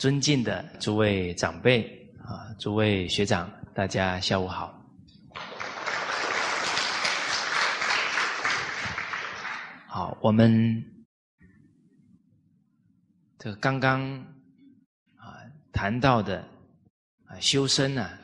[0.00, 1.84] 尊敬的诸位长辈
[2.24, 4.82] 啊，诸位学长，大家下午好。
[9.86, 10.82] 好，我们
[13.38, 14.10] 这个刚刚
[15.16, 15.36] 啊
[15.70, 16.48] 谈到的
[17.26, 18.18] 啊修身呢，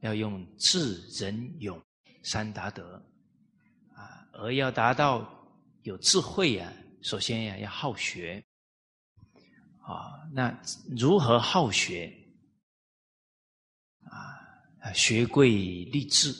[0.00, 1.80] 要用智、仁、勇
[2.24, 3.00] 三达德
[3.94, 5.24] 啊，而要达到
[5.82, 8.42] 有智慧呀，首先呀要好学。
[9.84, 12.10] 啊，那如何好学？
[14.04, 16.34] 啊，学贵立志，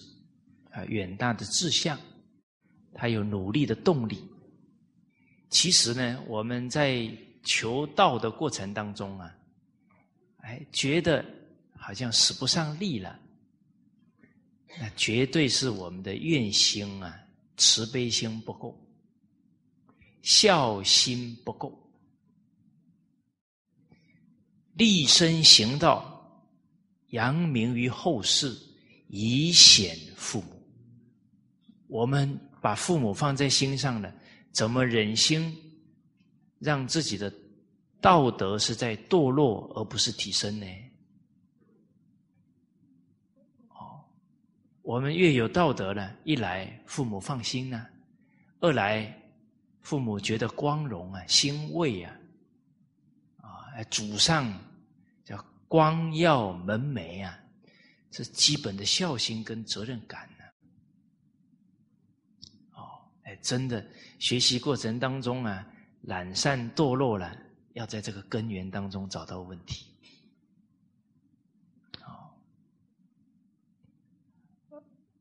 [0.70, 1.98] 啊，远大的志向，
[2.94, 4.26] 他有努力的动力。
[5.50, 7.06] 其实呢，我们在
[7.44, 9.36] 求道的过程当中啊，
[10.38, 11.22] 哎，觉得
[11.76, 13.18] 好像使不上力了，
[14.80, 17.14] 那绝对是我们的愿心啊，
[17.58, 18.74] 慈悲心不够，
[20.22, 21.78] 孝心不够。
[24.74, 26.42] 立身行道，
[27.08, 28.56] 扬名于后世，
[29.08, 30.62] 以显父母。
[31.88, 34.12] 我们把父母放在心上了，
[34.50, 35.54] 怎么忍心
[36.58, 37.30] 让自己的
[38.00, 40.66] 道德是在堕落，而不是提升呢？
[43.68, 44.00] 哦，
[44.80, 47.86] 我们越有道德呢，一来父母放心呢，
[48.60, 49.14] 二来
[49.82, 52.16] 父母觉得光荣啊，欣慰啊。
[53.84, 54.52] 祖上
[55.24, 55.36] 叫
[55.68, 57.38] 光耀门楣啊，
[58.10, 60.44] 是基本的孝心跟责任感呢。
[62.74, 63.84] 哦，哎，真的
[64.18, 65.66] 学习过程当中啊，
[66.02, 67.36] 懒散堕落了，
[67.72, 69.86] 要在这个根源当中找到问题。
[72.04, 72.34] 哦，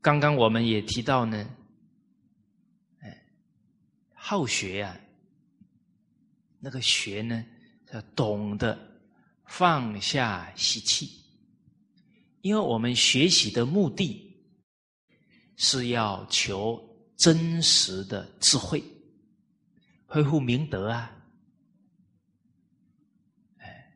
[0.00, 1.48] 刚刚我们也提到呢，
[3.00, 3.24] 哎，
[4.12, 5.00] 好学呀，
[6.58, 7.44] 那个学呢？
[7.92, 8.78] 要懂得
[9.46, 11.10] 放下习气，
[12.40, 14.34] 因为我们学习的目的
[15.56, 16.82] 是要求
[17.18, 18.82] 真实的智慧，
[20.06, 21.14] 恢复明德啊！
[23.58, 23.92] 哎，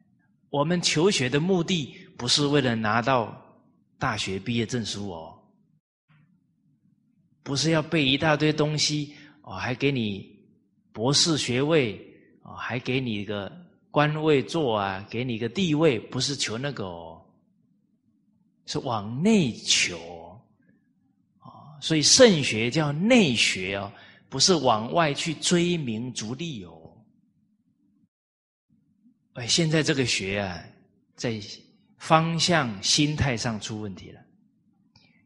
[0.51, 3.35] 我们求学的目的不是为了拿到
[3.99, 5.43] 大学毕业证书哦，
[7.43, 10.39] 不是要背一大堆东西哦，还给你
[10.93, 11.99] 博士学位
[12.43, 13.65] 哦，还给你一个。
[13.97, 17.25] 官位做啊，给你个地位，不是求那个哦，
[18.67, 20.39] 是往内求
[21.39, 21.81] 啊。
[21.81, 23.91] 所以圣学叫内学哦，
[24.29, 26.95] 不是往外去追名逐利哦。
[29.33, 30.63] 哎，现在这个学啊，
[31.15, 31.41] 在
[31.97, 34.21] 方向、心态上出问题了。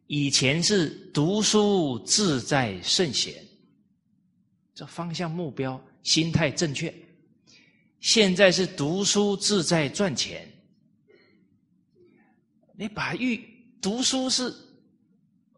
[0.06, 3.34] 以前是读书自在圣贤，
[4.74, 6.94] 这方向、目标、心态正确。
[8.00, 10.48] 现在是读书自在赚钱，
[12.74, 13.38] 你把欲
[13.80, 14.52] 读书是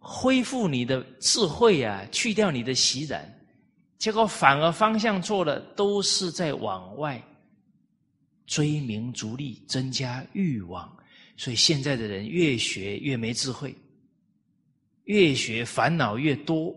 [0.00, 3.32] 恢复你的智慧啊，去掉你的习染，
[3.96, 7.22] 结果反而方向错了，都是在往外
[8.44, 10.96] 追名逐利，增加欲望，
[11.36, 13.72] 所以现在的人越学越没智慧，
[15.04, 16.74] 越学烦恼越多。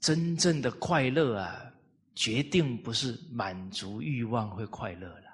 [0.00, 1.60] 真正的快乐啊，
[2.14, 5.30] 决定不是满足欲望会快乐了。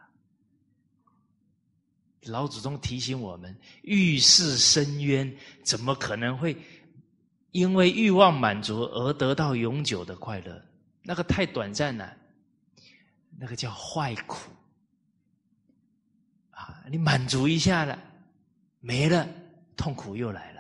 [2.23, 5.33] 老祖宗提醒我们：欲是深渊，
[5.63, 6.57] 怎么可能会
[7.53, 10.61] 因为欲望满足而得到永久的快乐？
[11.03, 12.17] 那个太短暂了，
[13.39, 14.51] 那个叫坏苦
[16.51, 16.83] 啊！
[16.91, 17.97] 你满足一下了，
[18.81, 19.29] 没了，
[19.77, 20.56] 痛苦又来了。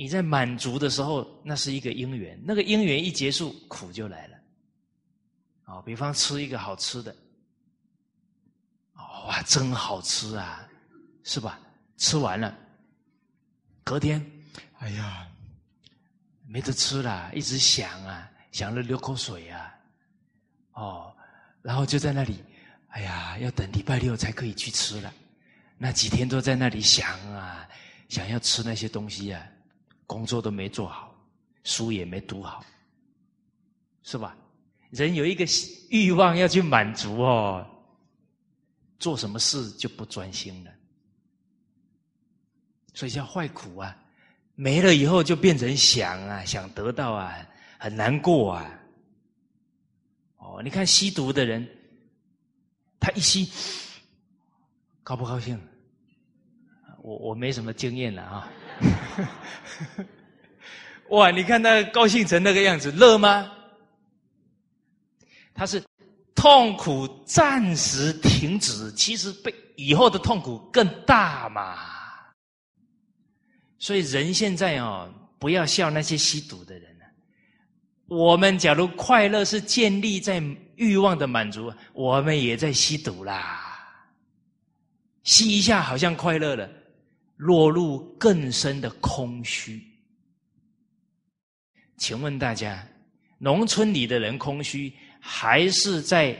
[0.00, 4.36] 你在满足的时候，那是一个因缘，那个因缘一结束，苦就来了。
[5.64, 7.14] 啊，比方吃一个好吃的，
[8.94, 10.64] 哇，真好吃啊，
[11.24, 11.58] 是吧？
[11.96, 12.56] 吃完了，
[13.82, 14.24] 隔天，
[14.78, 15.26] 哎呀，
[16.46, 19.74] 没得吃了，一直想啊，想了流口水啊，
[20.74, 21.12] 哦，
[21.60, 22.38] 然后就在那里，
[22.90, 25.12] 哎呀，要等礼拜六才可以去吃了，
[25.76, 27.68] 那几天都在那里想啊，
[28.08, 29.44] 想要吃那些东西啊。
[30.08, 31.14] 工作都没做好，
[31.64, 32.64] 书也没读好，
[34.02, 34.34] 是吧？
[34.90, 35.44] 人有一个
[35.90, 37.64] 欲望要去满足哦，
[38.98, 40.72] 做什么事就不专心了，
[42.94, 43.94] 所以叫坏苦啊。
[44.54, 47.46] 没了以后就变成想啊，想得到啊，
[47.78, 48.80] 很难过啊。
[50.38, 51.68] 哦，你看吸毒的人，
[52.98, 53.52] 他一吸，
[55.02, 55.60] 高不高兴？
[57.02, 58.50] 我我没什么经验了啊。
[61.10, 61.30] 哇！
[61.30, 63.50] 你看他高兴成那个样子，乐吗？
[65.54, 65.82] 他是
[66.34, 71.76] 痛苦暂时停止，其实被以后的痛苦更大嘛。
[73.78, 77.04] 所以人现在哦，不要笑那些吸毒的人了。
[78.06, 80.42] 我们假如快乐是建立在
[80.76, 83.64] 欲望的满足，我们也在吸毒啦。
[85.24, 86.68] 吸一下好像快乐了，
[87.38, 89.82] 落入更深的空虚。
[91.96, 92.86] 请问大家，
[93.38, 96.36] 农村里的人空虚，还是在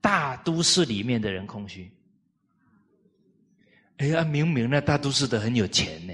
[0.00, 1.90] 大都市里面的人空虚？
[3.96, 6.12] 哎呀，明明那大都市的很有钱呢。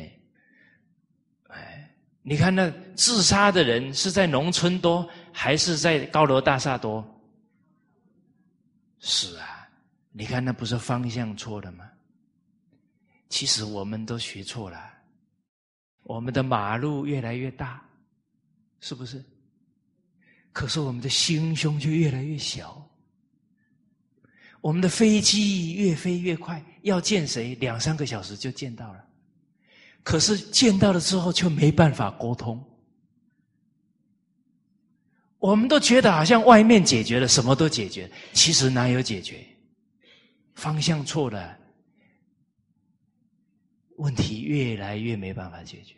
[1.49, 1.91] 哎，
[2.23, 7.05] 你看那自杀的人是在农村多，还是在高楼大厦多？
[9.01, 9.69] 是啊，
[10.13, 11.91] 你看那不是方向错了吗？
[13.31, 14.79] 其实我们都学错了，
[16.03, 17.83] 我们的马路越来越大。
[18.83, 19.23] 是不是？
[20.53, 22.83] 可是我们的心胸就越来越小，
[24.63, 29.05] 我们的飞机越飞越快，要见谁两三个小时就见到了，
[30.03, 32.59] 可是见到了之后却没办法沟通。
[35.39, 39.47] 我们都觉得好像外面解决了，什么都解决，其实哪有解决？
[40.55, 41.59] 方向错了，
[44.01, 45.95] 问题越来越没办法解决。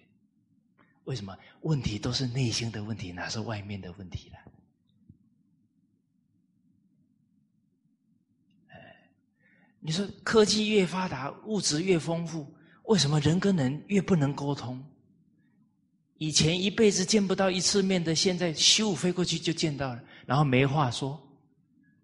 [1.04, 4.38] 为什么问题都是内心的问题，哪是外面的问题了？
[9.84, 12.52] 你说科技越发达，物质越丰富，
[12.84, 14.80] 为什么人跟人越不能沟通？
[16.18, 21.20] 以前一辈子见不到一次面的，现在咻飞过去就见到了，然后没话说，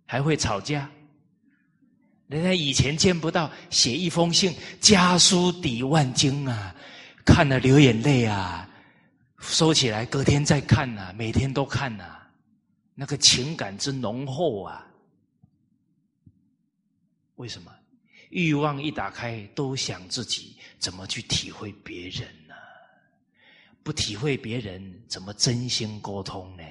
[0.07, 0.91] 还会吵架。
[2.29, 6.75] 人家以前见不到，写一封信，家书抵万金啊，
[7.25, 8.69] 看了流眼泪啊。
[9.41, 12.19] 收起来，隔天再看呐，每天都看呐，
[12.95, 14.85] 那个情感之浓厚啊！
[17.37, 17.73] 为什么？
[18.31, 22.55] 欲望一打开，都想自己怎么去体会别人呢？
[23.83, 26.65] 不体会别人，怎么真心沟通呢？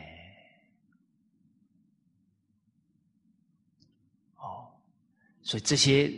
[5.48, 6.12] 所以这些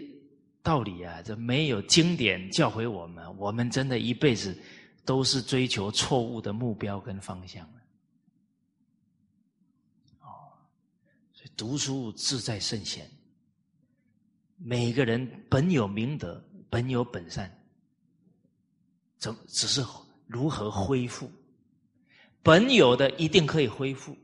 [0.63, 4.57] 道理啊，这没有经典教诲我们，我们真的一辈子。
[5.05, 7.65] 都是追求错误的目标跟方向
[10.19, 10.53] 哦，
[11.33, 13.09] 所以读书志在圣贤。
[14.55, 16.39] 每个人本有明德，
[16.69, 17.49] 本有本善，
[19.17, 19.83] 怎只是
[20.27, 21.31] 如何恢复？
[22.43, 24.15] 本有的一定可以恢复，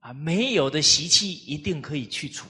[0.00, 2.48] 啊，没有的习气一定可以去除，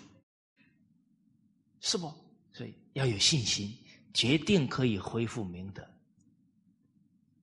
[1.81, 2.13] 是不？
[2.53, 3.77] 所以要有信心。
[4.13, 5.83] 决定可以恢复明德，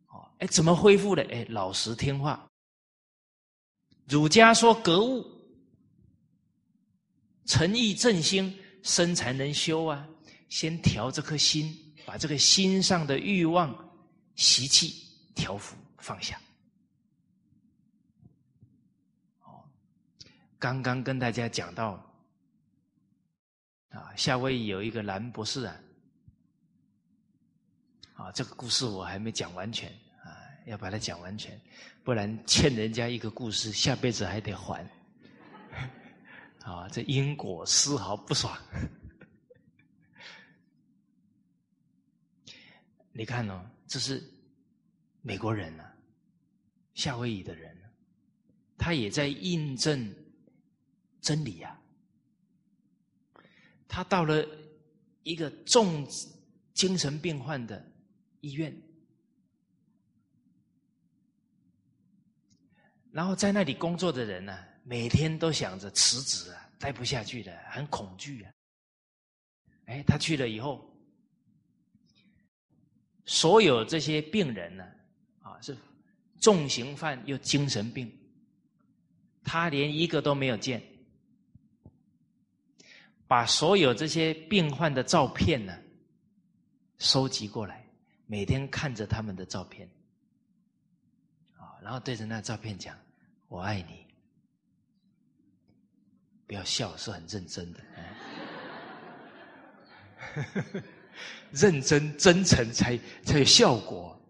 [0.07, 1.23] 哦，哎，怎么恢复的？
[1.31, 2.45] 哎，老实听话。
[4.05, 5.25] 儒家说格物，
[7.45, 10.05] 诚意正心，身才能修啊。
[10.49, 11.73] 先调这颗心，
[12.05, 13.73] 把这个心上的欲望、
[14.35, 16.37] 习气调服放下。
[19.43, 19.63] 哦，
[20.59, 22.03] 刚刚跟大家讲到，
[23.89, 25.79] 啊，夏威夷有一个兰博士啊。
[28.15, 29.91] 啊，这个故事我还没讲完全
[30.23, 30.33] 啊，
[30.65, 31.61] 要把它讲完全，
[32.03, 34.83] 不然欠人家一个故事，下辈子还得还。
[36.65, 38.57] 啊，这因果丝毫不爽。
[43.13, 44.23] 你看哦，这是
[45.21, 45.93] 美国人啊，
[46.95, 47.77] 夏威夷的人，
[48.79, 50.11] 他也在印证
[51.27, 51.77] 真理呀。
[53.87, 54.47] 他到了
[55.23, 56.07] 一个重
[56.73, 57.85] 精神病患的。
[58.41, 58.71] 医院，
[63.11, 68.53] 然后在那里工作的人呢，每天都想着辞职啊，待不下去了，很恐惧啊。
[69.85, 70.87] 哎，他去了以后，
[73.25, 74.85] 所有这些病人呢，
[75.41, 75.75] 啊，是
[76.39, 78.09] 重刑犯又精神病，
[79.43, 80.81] 他连一个都没有见，
[83.27, 85.77] 把所有这些病患的照片呢，
[86.97, 87.85] 收集过来。
[88.25, 89.89] 每天看着他们的照片，
[91.57, 92.97] 啊，然后对着那照片讲
[93.47, 94.05] ：“我爱你。”
[96.45, 97.79] 不要笑，是很认真的。
[101.51, 104.21] 认真真诚才才有效果。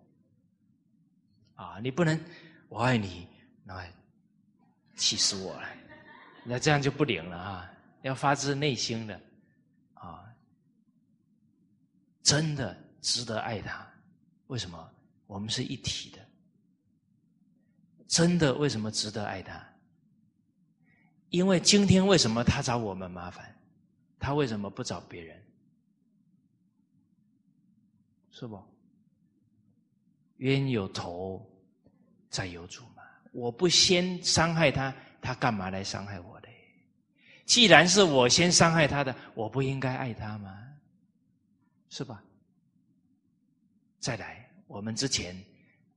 [1.56, 2.20] 啊，你不能
[2.70, 3.28] “我爱你”，
[3.66, 3.84] 那
[4.96, 5.68] 气死我了！
[6.44, 7.72] 那这样就不灵了啊！
[8.08, 9.22] 要发自内心的，
[9.94, 10.26] 啊，
[12.24, 12.76] 真的。
[13.00, 13.88] 值得爱他，
[14.48, 14.92] 为什么？
[15.28, 16.20] 我们是一体的。
[18.06, 19.66] 真的为什么值得爱他？
[21.30, 23.56] 因为今天为什么他找我们麻烦？
[24.20, 25.42] 他为什么不找别人？
[28.32, 28.62] 是不？
[30.38, 31.50] 冤有头，
[32.30, 33.04] 债有主嘛。
[33.32, 36.37] 我不先伤害他，他干嘛来伤害我？
[37.48, 40.56] 既然是我先伤害他的，我不应该爱他吗？
[41.90, 42.22] 是吧？
[44.00, 45.36] 再来，我们之前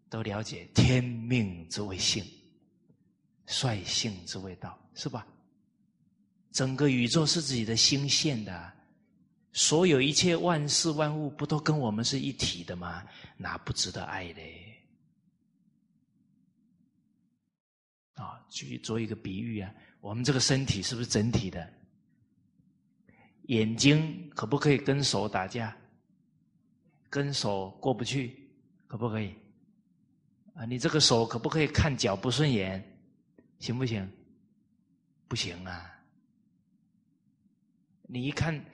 [0.09, 2.25] 都了解天命之谓性，
[3.47, 5.27] 率性之谓道，是吧？
[6.53, 8.73] 整个宇宙是自己的心线的，
[9.53, 13.05] 所有一切万事万物不都跟我们是一体的吗？
[13.37, 14.77] 哪不值得爱嘞？
[18.15, 21.69] 啊，去做一个比喻啊，我们这个身体是不是整体的？
[23.45, 25.77] 眼睛可不可以跟手打架？
[27.09, 28.49] 跟手过不去，
[28.87, 29.35] 可不可以？
[30.55, 32.83] 啊，你这个手可不可以看脚不顺眼？
[33.59, 34.11] 行不行？
[35.29, 35.93] 不行啊！
[38.03, 38.65] 你一看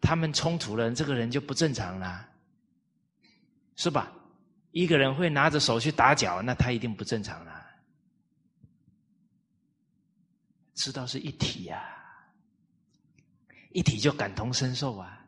[0.00, 2.28] 他们冲突了，这个人就不正常了，
[3.76, 4.12] 是吧？
[4.70, 7.61] 一个人会拿着手去打脚，那他一定不正常了。
[10.82, 11.80] 知道是一体呀，
[13.70, 15.24] 一体就感同身受啊。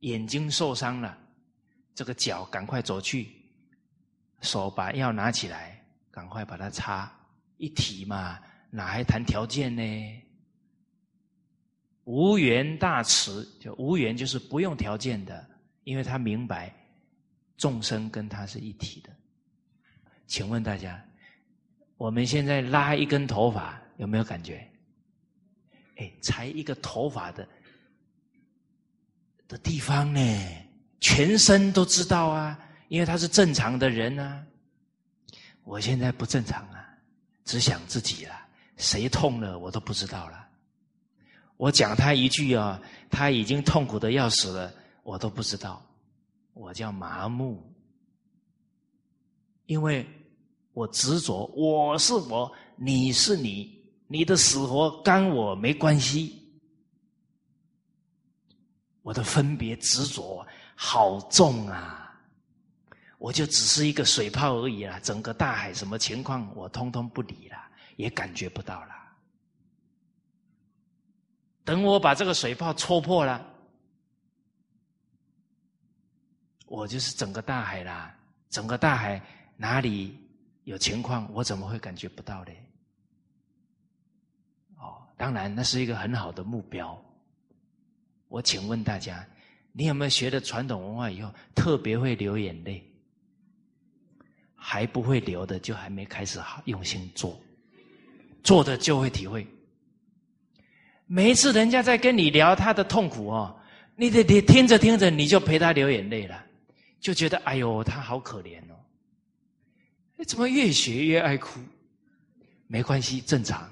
[0.00, 1.16] 眼睛受伤了，
[1.94, 3.30] 这个脚赶快走去，
[4.40, 5.80] 手把药拿起来，
[6.10, 7.08] 赶快把它擦。
[7.58, 8.40] 一体嘛，
[8.70, 10.22] 哪还谈条件呢？
[12.02, 15.48] 无缘大慈，就无缘就是不用条件的，
[15.84, 16.74] 因为他明白
[17.56, 19.10] 众生跟他是一体的。
[20.26, 21.00] 请问大家，
[22.02, 24.68] 我们现在拉一根头发有没有感觉？
[25.98, 27.48] 哎，裁一个头发的。
[29.46, 30.20] 的地方呢，
[30.98, 34.44] 全身都知道啊，因为他是正常的人啊。
[35.62, 36.84] 我现在不正常啊，
[37.44, 38.34] 只想自己了，
[38.76, 40.44] 谁痛了我都不知道了。
[41.56, 45.80] 我讲他一句啊，他已经痛苦的要死了，我都不知道。
[46.52, 47.62] 我叫麻木，
[49.66, 50.04] 因为
[50.72, 56.38] 我执着，我是我，你是你，你的死活跟我没关系。
[59.02, 61.98] 我的分别执着好重啊！
[63.18, 67.56] 我就只是一个水泡而已啦，整个大海什么情况我通通不理了，
[67.96, 68.94] 也感觉不到了。
[71.64, 73.44] 等我把这个水泡戳破了，
[76.66, 78.16] 我就是整个大海啦。
[78.48, 79.20] 整个大海
[79.56, 80.16] 哪里
[80.64, 82.52] 有情况，我怎么会感觉不到呢？
[84.76, 87.00] 哦，当然那是一个很好的目标。
[88.28, 89.26] 我请问大家，
[89.72, 92.82] 你有没有学了传统文化以后特别会流眼泪？
[94.54, 97.36] 还不会流的，就还没开始好用心做，
[98.44, 99.44] 做的就会体会。
[101.06, 103.60] 每一次人家在跟你聊他的痛苦哦，
[103.96, 106.46] 你得听听着听着，你就陪他流眼泪了，
[107.00, 108.78] 就觉得哎呦，他好可怜哦。
[110.24, 111.60] 怎么越学越爱哭？
[112.66, 113.70] 没关系，正常。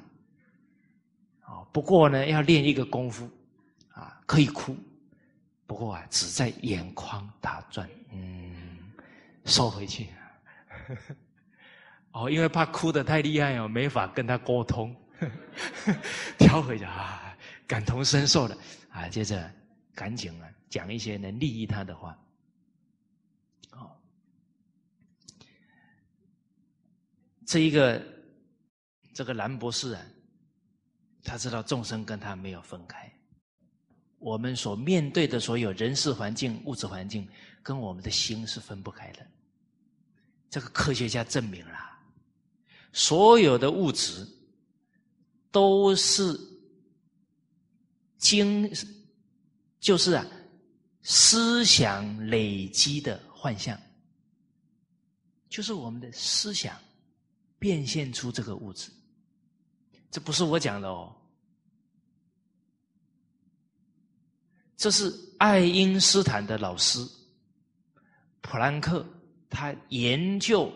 [1.47, 3.29] 哦，不过呢，要练一个功夫。
[3.93, 4.77] 啊可以哭，
[5.67, 8.79] 不过啊，只在眼眶打转，嗯，
[9.45, 10.07] 收回去。
[12.13, 14.95] 哦，因为怕哭的太厉害哦，没法跟他沟通，
[16.39, 18.57] 调回去啊，感同身受的
[18.91, 19.53] 啊，接着
[19.95, 22.17] 赶紧啊，讲一些能利益他的话。
[27.51, 28.01] 这一个
[29.13, 30.07] 这个兰博士啊，
[31.25, 33.13] 他知道众生跟他没有分开。
[34.21, 37.29] 我们所面对的所有人事环境、物质环境，
[37.61, 39.27] 跟我们的心是分不开的。
[40.49, 41.77] 这个科学家证明了，
[42.93, 44.25] 所有的物质
[45.51, 46.39] 都是
[48.17, 48.73] 经，
[49.81, 50.25] 就是啊，
[51.03, 53.77] 思想累积的幻象，
[55.49, 56.79] 就是我们的思想
[57.61, 58.91] 变现出这个物质。
[60.11, 61.15] 这不是我讲的哦。
[64.77, 67.07] 这是爱因斯坦的老师
[68.41, 69.07] 普兰克，
[69.51, 70.73] 他研究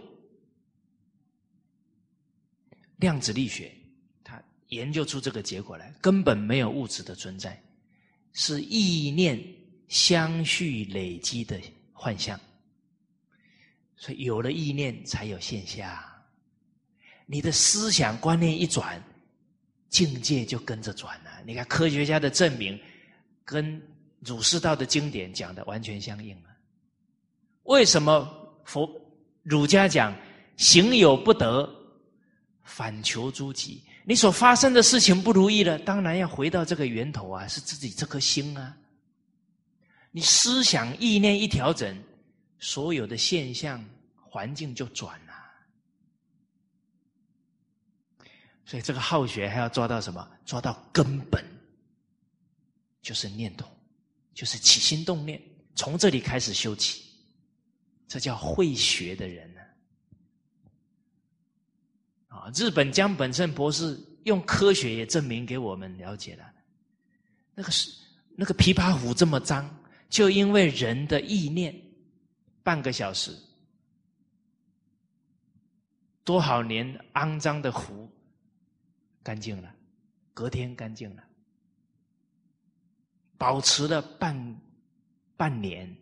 [2.99, 3.75] 量子力学，
[4.23, 7.61] 他研究出这个结果来，根本没有物质的存在，
[8.35, 9.43] 是意念
[9.89, 11.59] 相续累积的
[11.93, 12.39] 幻象，
[13.97, 16.14] 所以有了意念才有现象。
[17.27, 19.03] 你的思想观念一转，
[19.89, 21.31] 境界就跟着转了。
[21.47, 22.79] 你看科学家的证明
[23.45, 23.83] 跟。
[24.27, 26.49] 儒释道的经典讲的完全相应了。
[27.65, 28.27] 为什么
[28.65, 28.89] 佛
[29.43, 30.17] 儒家讲
[30.57, 31.69] 行有不得，
[32.63, 33.85] 反求诸己。
[34.03, 38.75] 你所发生的事情不如意了，当然要回到这个源头啊，是自己这颗心啊。
[40.11, 41.95] 你思想意念一调整，
[42.59, 43.85] 所有的现象
[44.23, 45.35] 环境就转了。
[48.67, 50.27] 所以这个好学还要抓到什么？
[50.47, 51.45] 抓到根本，
[53.03, 53.69] 就是念头，
[54.33, 55.41] 就是起心动念，
[55.75, 57.05] 从这里开始修起，
[58.09, 59.61] 这叫会学的人呢。
[62.29, 66.51] 啊，日本江本胜博士用科学也证明给我们了解了，
[67.55, 67.93] 那个是
[68.35, 69.69] 那个琵琶湖这么脏，
[70.09, 71.79] 就因为人的意念，
[72.63, 73.31] 半个小时，
[76.25, 78.11] 多少年肮脏的湖
[79.25, 79.75] 干净了，
[80.33, 81.25] 隔天干净了，
[83.37, 84.61] 保持了半
[85.37, 85.93] 半年。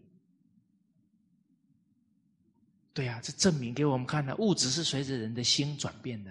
[2.93, 6.31] 对呀，这证明给我们看了，物质是随着人的心转变的。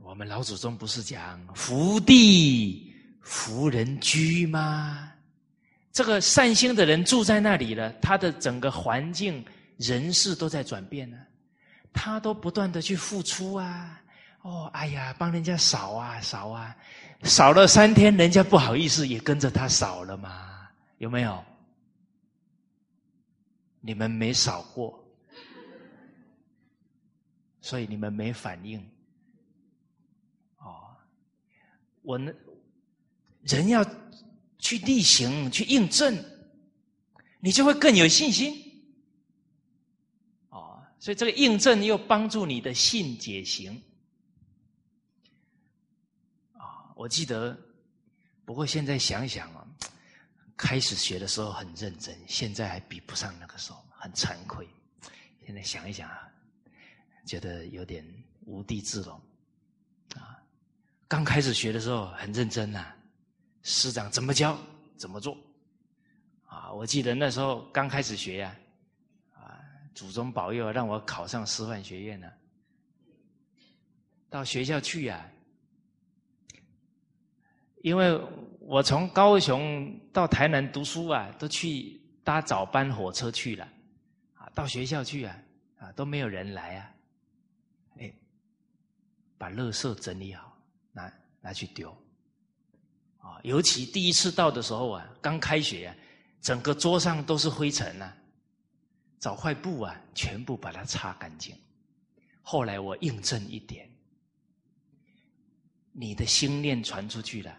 [0.00, 5.12] 我们老祖宗不是讲福地福人居吗？
[5.92, 9.44] 这个善心的人住在那里了，他的整个环境、
[9.76, 11.18] 人事都在转变呢。
[11.92, 14.01] 他都不断的去付出啊，
[14.42, 16.76] 哦，哎呀，帮人家扫啊扫啊，
[17.22, 21.42] 扫了三天，人家不好意思，也跟着他扫了嘛，有没有？
[23.80, 25.04] 你们没扫过，
[27.60, 28.80] 所以你们没反应。
[30.58, 30.94] 哦，
[32.02, 32.32] 我呢，
[33.42, 33.84] 人要
[34.58, 36.16] 去例行、去印证，
[37.40, 38.54] 你就会更有信心。
[40.50, 43.82] 哦，所以这个印证又帮助你的信解行。
[46.52, 47.58] 啊，我记得，
[48.44, 49.66] 不过现在想想啊。
[50.56, 54.68] 开始学的时候很认真，现在还比不上那个时候，很惭愧。
[55.44, 56.30] 现在想一想啊，
[57.26, 58.06] 觉得有点
[58.46, 59.20] 无地自容
[60.14, 60.38] 啊。
[61.08, 62.94] 刚开始学的时候很认真呐，
[63.64, 64.56] 师长怎么教
[64.96, 65.36] 怎么做
[66.46, 66.72] 啊。
[66.72, 68.56] 我记得那时候刚开始学呀，
[69.34, 69.58] 啊，
[69.92, 72.32] 祖宗保佑让我考上师范学院了。
[74.30, 75.28] 到学校去呀，
[77.82, 78.18] 因为。
[78.64, 83.68] 我从高雄到台南读书啊，都去搭早班火车去了，
[84.34, 85.36] 啊，到学校去啊，
[85.78, 86.94] 啊，都没有人来啊，
[87.98, 88.10] 哎，
[89.36, 90.56] 把垃圾整理好，
[90.92, 91.90] 拿拿去丢，
[93.18, 95.96] 啊，尤其第一次到的时候啊，刚开学啊，
[96.40, 98.16] 整个桌上都是灰尘啊，
[99.18, 101.54] 找块布啊，全部把它擦干净。
[102.42, 103.90] 后来我印证一点，
[105.90, 107.58] 你的心念传出去了。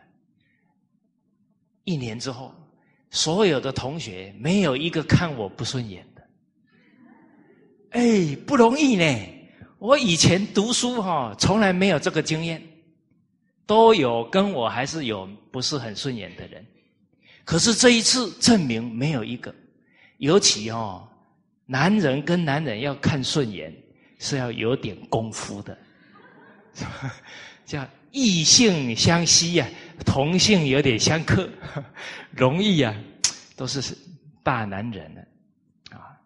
[1.83, 2.53] 一年之后，
[3.09, 6.21] 所有的同学没有一个看我不顺眼的。
[7.91, 9.03] 哎，不容易呢！
[9.77, 12.61] 我以前读书哈，从来没有这个经验，
[13.65, 16.65] 都有跟我还是有不是很顺眼的人。
[17.43, 19.53] 可是这一次证明没有一个，
[20.19, 21.05] 尤其哦，
[21.65, 23.75] 男人跟男人要看顺眼
[24.19, 25.77] 是要有点功夫的，
[27.65, 29.67] 叫异性相吸呀。
[30.05, 31.49] 同性有点相克，
[32.31, 32.95] 容易呀，
[33.55, 33.97] 都是
[34.41, 35.21] 大男人了
[35.97, 36.17] 啊！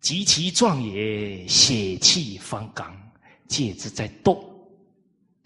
[0.00, 2.96] 极其壮也，血气方刚，
[3.46, 4.36] 戒之在动。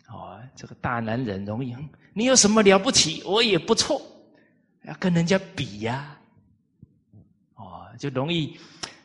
[0.09, 1.75] 哦，这个大男人容易，
[2.13, 3.23] 你有什么了不起？
[3.25, 4.01] 我也不错，
[4.85, 6.17] 要跟人家比呀。
[7.55, 8.59] 哦，就容易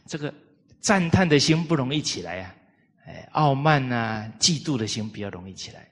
[0.06, 0.34] 这个
[0.80, 2.56] 赞叹的心不容易起来呀，
[3.06, 5.90] 哎，傲慢啊、嫉妒的心比较容易起来。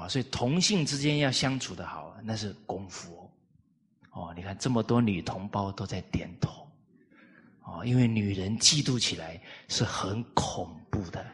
[0.00, 3.30] 啊，所以同性之间要相处的好，那是功夫哦。
[4.12, 6.66] 哦，你看这么多女同胞都在点头，
[7.64, 11.26] 哦，因为女人嫉妒起来是很恐怖的。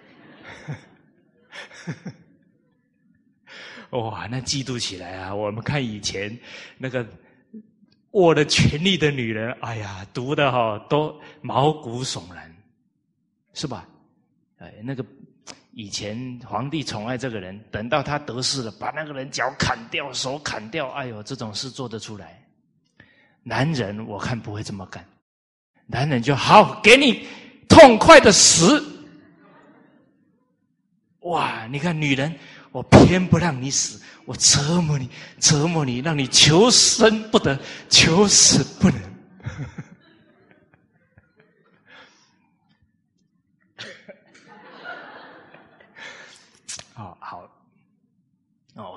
[3.91, 5.35] 哇，那嫉妒起来啊！
[5.35, 6.37] 我们看以前
[6.77, 7.07] 那个
[8.11, 12.55] 握了权力的女人，哎呀，读的哈都毛骨悚然，
[13.55, 13.89] 是吧？
[14.59, 15.07] 哎，那个。
[15.79, 22.43] 以前皇帝宠爱这个人，等到他得势了，把那个人脚砍掉、手砍掉，哎呦，这种事做得出来。
[23.43, 25.07] 男人我看不会这么干，
[25.85, 27.29] 男人就好给你
[27.69, 28.83] 痛快的死。
[31.21, 32.35] 哇，你看女人，
[32.73, 35.11] 我偏不让你死，我折磨你，
[35.41, 37.61] 折磨你，让你求生不得，
[37.91, 38.99] 求死不能。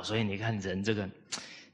[0.03, 1.09] 所以你看人这个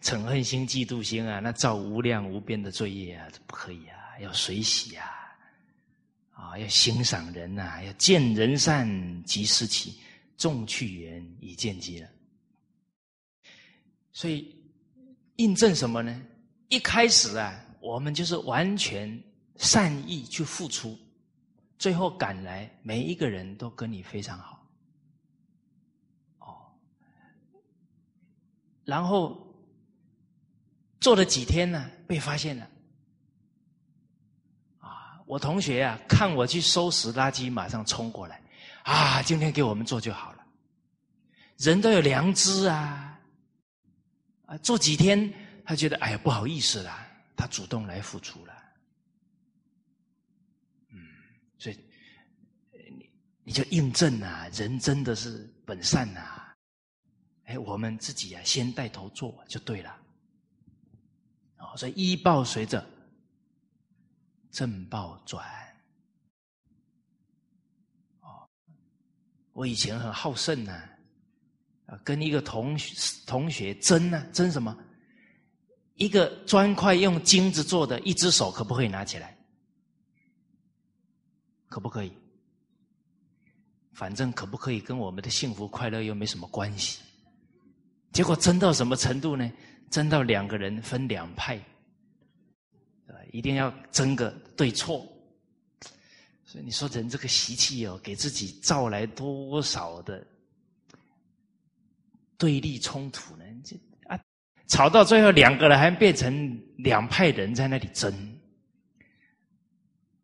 [0.02, 5.12] 嗔恨心、嫉妒心啊，那造无量无边的罪业啊，这不可以啊，要随喜啊！
[6.32, 10.00] 啊，要欣赏人呐，要见人善即思齐，
[10.38, 12.10] 众去言以见机了。
[14.12, 14.54] 所以
[15.38, 16.22] 印证什么呢？
[16.70, 19.22] 一开始啊，我们就是完全
[19.56, 20.98] 善意去付出，
[21.78, 24.68] 最后赶来每一个人都跟你非常好，
[26.40, 26.68] 哦，
[28.86, 29.36] 然后
[31.02, 32.69] 做了几天呢，被发现了。
[34.80, 38.39] 啊我同学啊，看我去收拾垃圾，马上冲过来，
[38.84, 40.45] 啊，今天给我们做就好了。
[41.58, 43.19] 人都有良知啊，
[44.45, 45.34] 啊，做几天
[45.65, 48.54] 他觉得哎呀不好意思啦，他主动来付出了。
[50.89, 51.00] 嗯，
[51.58, 51.80] 所以
[52.95, 53.10] 你
[53.45, 56.44] 你就印证啊，人真的是本善呐。
[57.45, 59.97] 哎，我们自己啊，先带头做就对了。
[61.58, 62.86] 哦，所以依报随着。
[64.51, 65.45] 正报转，
[68.21, 68.47] 哦，
[69.51, 70.71] 我以前很好胜呢，
[71.88, 72.95] 啊，跟一个同学
[73.27, 74.73] 同学争呢，争什么？
[75.95, 79.38] 一个砖块用金子做的，一只手可不可以拿起来？
[81.67, 82.13] 可不可以？
[83.91, 87.01] 反正可不可以跟我们的幸福快乐又没什么关系。
[88.15, 89.51] 结果争到什么程度呢？
[89.91, 91.60] 争到两个人分两派。
[93.32, 95.06] 一定要争个对错，
[96.45, 100.25] 所以你说人这个习气哦，给自己造来多少的
[102.38, 103.43] 对立冲突呢？
[103.65, 103.75] 这
[104.08, 104.17] 啊，
[104.67, 108.39] 吵到最后两个人还变成两派人在那里争，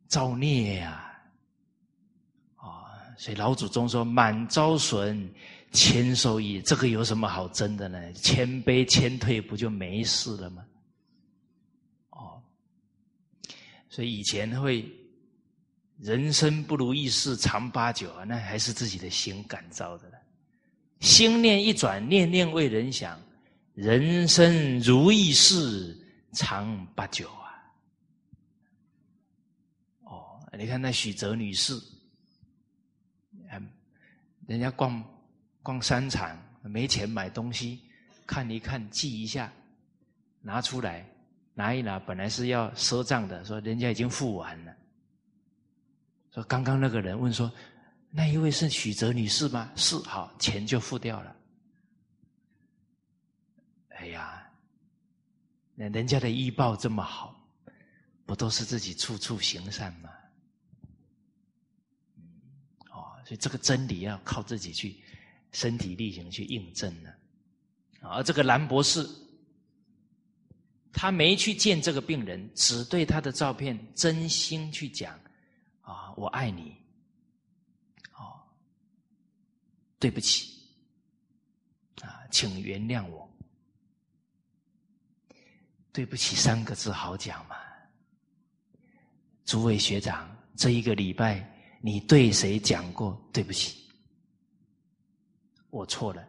[0.08, 1.21] 造孽呀！
[2.56, 5.30] 啊，所以老祖宗说：“满招损，
[5.71, 8.13] 谦受益。”这个有什么好争的呢？
[8.13, 10.65] 谦卑谦退，不就没事了吗？
[12.12, 12.41] 哦
[13.89, 14.89] 所以以前会
[15.97, 20.12] 人生不如意事常八九啊，那还是自己的心感召的。
[21.01, 23.19] 心念一转，念念为人想，
[23.73, 25.97] 人生如意事
[26.31, 27.51] 常八九啊。
[30.03, 31.73] 哦，你看那许哲女士，
[34.47, 35.03] 人家逛
[35.63, 37.82] 逛商场没钱买东西，
[38.26, 39.52] 看一看记一下，
[40.41, 41.06] 拿出来。
[41.54, 44.74] 拿一拿，本来是要赊账的，说人家已经付完了。
[46.34, 47.52] 说刚刚那个人问说，
[48.10, 49.69] 那一位是许哲女士吗？
[49.76, 51.36] 是，好，钱就付掉了。
[53.89, 54.50] 哎呀，
[55.76, 57.36] 那人家的医报这么好，
[58.26, 60.10] 不都是自己处处行善吗？
[62.91, 65.04] 哦，所以这个真理要靠自己去
[65.52, 67.10] 身体力行去印证呢。
[68.02, 69.08] 而这个蓝博士。
[70.94, 75.18] 他没去见这个病人，只对他的照片真心去讲
[75.82, 76.76] ：“啊，我爱你，
[78.14, 78.44] 哦，
[79.98, 80.52] 对不起，
[82.02, 83.28] 啊，请原谅我。”
[85.94, 87.56] 对不起三个字好讲吗？
[89.46, 91.42] 诸位学长，这一个礼拜
[91.80, 93.81] 你对谁讲过对不起？
[95.71, 96.23] 我错了。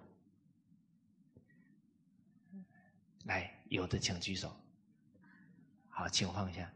[3.27, 3.51] 来。
[3.73, 4.55] 有的请举手。
[5.89, 6.71] 好，请放下。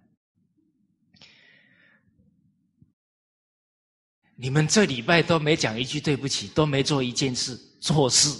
[4.34, 8.30] 你们这礼拜都没讲一句对不起，都没做一件事，做事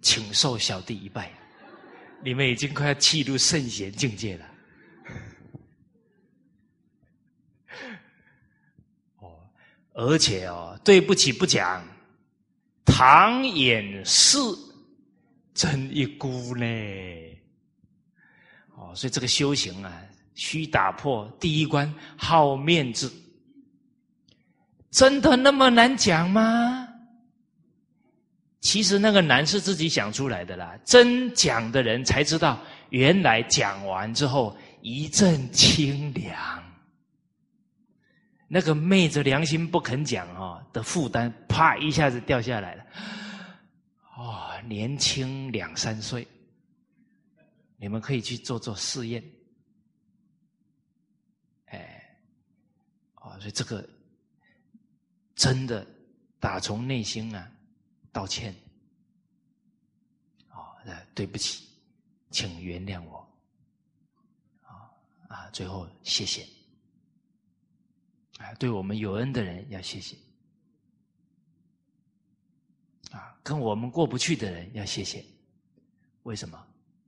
[0.00, 1.32] 请受小弟一拜。
[2.22, 4.54] 你们已经快要气入圣贤境界了。
[9.16, 9.50] 哦，
[9.94, 11.84] 而且哦，对不起不讲，
[12.88, 14.38] 唐寅是
[15.54, 16.64] 真一姑呢。
[18.74, 20.02] 哦，所以这个修行啊，
[20.34, 23.12] 需打破第一关好面子。
[24.90, 26.88] 真的那么难讲吗？
[28.60, 30.76] 其实那个难是自己想出来的啦。
[30.84, 32.58] 真讲的人才知道，
[32.90, 36.36] 原来讲完之后一阵清凉，
[38.48, 42.86] 那个昧着良心不肯讲哦的负担，啪一下子掉下来了。
[44.16, 46.26] 哦，年轻两三岁。
[47.80, 49.22] 你们可以去做做试验，
[51.66, 52.18] 哎，
[53.14, 53.88] 哦，所以这个
[55.36, 55.86] 真的
[56.40, 57.48] 打从内心啊
[58.10, 58.52] 道歉，
[60.50, 60.74] 哦，
[61.14, 61.68] 对不起，
[62.32, 63.24] 请原谅我，
[64.62, 64.90] 啊
[65.28, 66.44] 啊，最后谢谢，
[68.38, 70.16] 啊，对我们有恩的人要谢谢，
[73.10, 75.24] 啊，跟我们过不去的人要谢谢，
[76.22, 76.66] 为什么？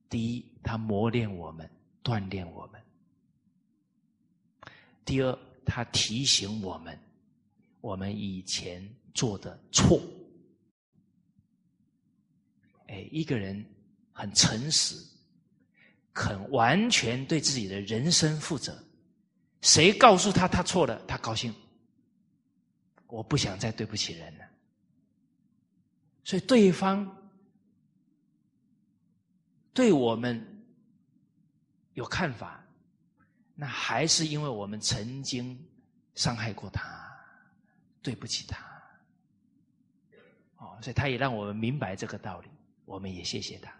[0.08, 1.70] 第一，他磨练我们，
[2.02, 2.80] 锻炼我们；
[5.04, 6.98] 第二，他提醒我们，
[7.80, 10.02] 我们以前做的错。
[12.88, 13.64] 哎，一个人
[14.12, 14.96] 很诚实，
[16.12, 18.76] 肯完全对自己的人生负责。
[19.60, 21.54] 谁告诉他他错了，他高兴。
[23.06, 24.44] 我不想再对不起人了。
[26.22, 27.16] 所以对方
[29.72, 30.64] 对我们
[31.94, 32.64] 有看法，
[33.54, 35.58] 那还是因为我们曾经
[36.14, 37.10] 伤害过他，
[38.00, 38.64] 对不起他。
[40.56, 42.48] 哦，所以他也让我们明白这个道理。
[42.84, 43.70] 我们也谢谢他，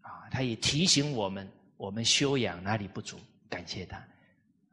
[0.00, 3.96] 啊，他也提醒我们，我们修养哪里不足，感谢他，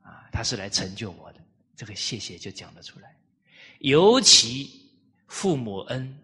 [0.01, 1.39] 啊，他是来成就我的，
[1.75, 3.15] 这个谢谢就讲得出来。
[3.79, 4.89] 尤其
[5.27, 6.17] 父母恩、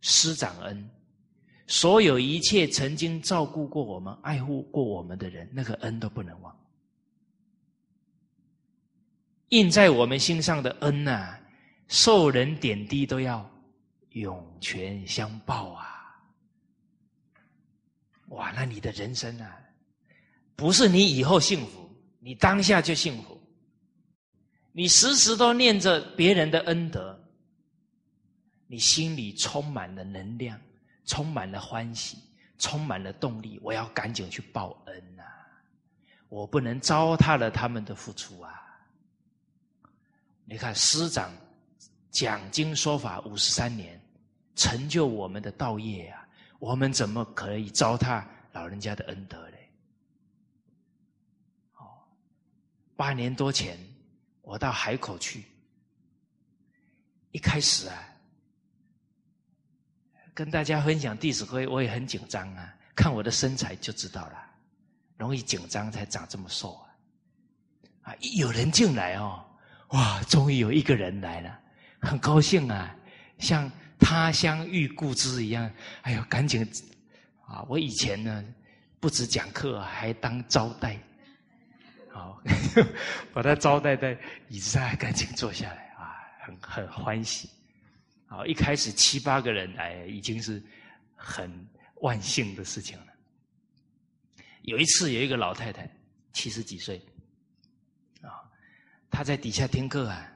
[0.00, 0.90] 师长恩，
[1.66, 6.56] 所有一切曾经照顾过我们、爱护过我们的人，那个恩都不能忘。
[9.48, 11.38] 印在我们心上的恩呐，
[11.88, 13.48] 受人点滴都要。
[14.12, 16.18] 涌泉相报啊！
[18.28, 19.60] 哇，那你的人生啊，
[20.58, 23.40] 不是你以后幸福，你当下就幸福。
[24.72, 27.16] 你时时都念着别人的恩德，
[28.66, 30.60] 你心里充满了能量，
[31.04, 32.18] 充满了欢喜，
[32.58, 33.60] 充满了动力。
[33.62, 35.22] 我要赶紧去报恩呐！
[36.28, 38.52] 我不能糟蹋了他们的付出啊！
[40.44, 41.32] 你看师长
[42.10, 43.96] 讲经说法五十三年。
[44.56, 46.26] 成就我们的道业啊！
[46.58, 49.70] 我们怎么可以糟蹋老人家的恩德嘞？
[51.76, 51.86] 哦，
[52.98, 53.78] 八年多前
[54.42, 55.44] 我到海口去，
[57.30, 57.94] 一开始啊，
[60.34, 62.74] 跟大家分享《弟子规》，我也很紧张啊。
[62.96, 64.50] 看我的身材就知道了，
[65.16, 68.10] 容易紧张才长这么瘦啊！
[68.10, 69.46] 啊，一有人进来哦，
[69.90, 71.56] 哇，终于有一个人来了，
[72.00, 72.96] 很高兴啊，
[73.38, 73.70] 像。
[74.00, 75.68] 他乡遇故知一样，
[76.02, 76.64] 哎呦，赶紧
[77.44, 77.66] 啊！
[77.68, 78.44] 我以前呢，
[79.00, 80.96] 不止讲课，还当招待，
[82.18, 82.42] 好，
[83.32, 87.48] 把他招待在椅子上，赶紧坐下来啊，很很欢喜。
[88.26, 90.60] 好，一开始七八个人来，已经是
[91.14, 91.48] 很
[92.00, 93.06] 万幸的事情了。
[94.62, 95.88] 有一次，有一个老太太，
[96.32, 97.00] 七十几岁，
[98.20, 98.42] 啊，
[99.08, 100.32] 她在底下听课啊。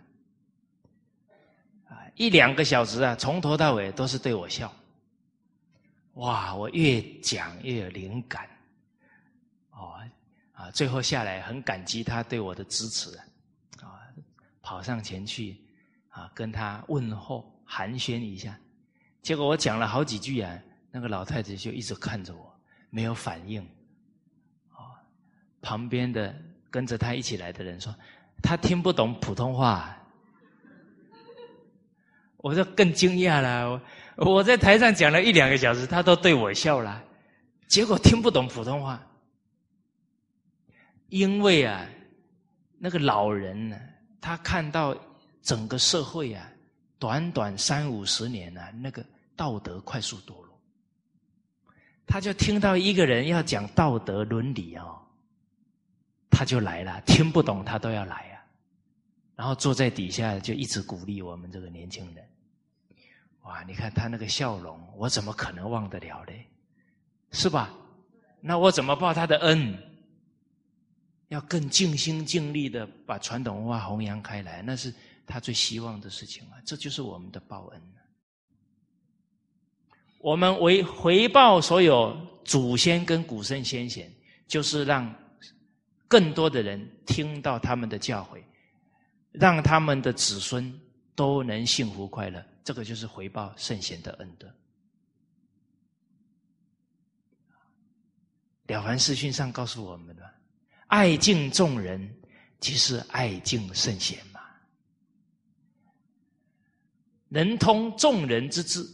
[2.14, 4.72] 一两个小时啊，从头到尾都是对我笑。
[6.14, 8.48] 哇，我越讲越有灵感，
[9.70, 9.98] 哦，
[10.62, 13.16] 啊，最后下来很感激他对我的支持，
[13.80, 13.98] 啊，
[14.62, 15.60] 跑上前去
[16.08, 18.56] 啊，跟他问候寒暄一下。
[19.22, 20.56] 结果我讲了好几句啊，
[20.92, 22.54] 那个老太太就一直看着我，
[22.90, 23.60] 没有反应。
[24.70, 24.94] 哦，
[25.60, 26.32] 旁边的
[26.70, 27.92] 跟着他一起来的人说，
[28.40, 29.98] 他听不懂普通话。
[32.36, 33.80] 我就更惊讶了，
[34.16, 37.02] 我在台上讲了一两个小时，他都对我笑了，
[37.66, 39.04] 结果听不懂普通话，
[41.12, 41.86] 因为啊，
[42.78, 43.78] 那个老人呢，
[44.18, 44.96] 他看到
[45.42, 46.50] 整个社会啊，
[46.98, 49.04] 短短三五十年啊，那个
[49.36, 50.58] 道德快速堕落，
[52.06, 55.02] 他就听到一个人要讲道德伦理哦，
[56.30, 58.40] 他就来了，听不懂他都要来啊，
[59.36, 62.26] 然后坐在底下就一直鼓励我们这个年轻人。
[63.42, 63.62] 哇！
[63.64, 66.46] 你看他那个笑容，我怎么可能忘得了嘞？
[67.32, 67.68] 是吧？
[68.40, 69.76] 那我怎么报他的恩？
[71.32, 74.92] 要更尽心尽力的把传统文化弘扬开来，那是
[75.26, 76.60] 他最希望的事情啊！
[76.66, 77.82] 这就是我们的报恩。
[80.18, 82.14] 我们为回报所有
[82.44, 84.12] 祖先跟古圣先贤，
[84.46, 85.10] 就是让
[86.06, 88.42] 更多的人听到他们的教诲，
[89.30, 90.78] 让他们的子孙
[91.14, 92.44] 都能幸福快乐。
[92.62, 94.54] 这个就是回报圣贤的恩德。
[98.66, 100.30] 了凡四训上告诉我们的：
[100.92, 102.06] 爱敬众人，
[102.60, 104.40] 即是爱敬圣贤嘛。
[107.30, 108.86] 能通众人之智，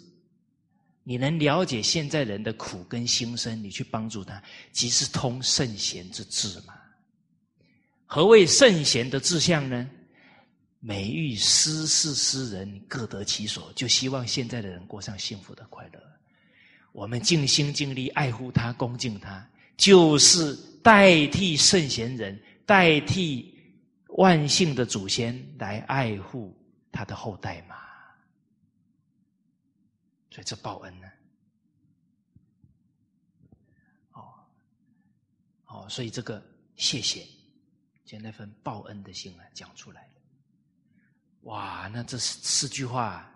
[1.03, 6.75] 你能了解现在人的苦跟心声，你去帮助他，即是通圣贤之志嘛。
[8.07, 9.91] 何谓圣贤的志向呢？
[10.79, 16.01] 美欲诗事诗人各得其所，就希望现在的人过上幸福的快乐。
[16.93, 19.45] 我们尽心尽力爱护他、恭敬他，
[19.79, 23.57] 就是代替圣贤人、代替
[24.09, 26.55] 万幸的祖先来爱护
[26.93, 27.77] 他的后代嘛。
[30.31, 31.09] 所以这报恩呢，
[34.13, 34.35] 哦，
[35.67, 36.45] 哦，所以这个
[36.77, 37.27] 谢谢，
[38.05, 40.09] 将那份报恩的心啊讲出来了。
[41.43, 43.33] 哇，那这四四句话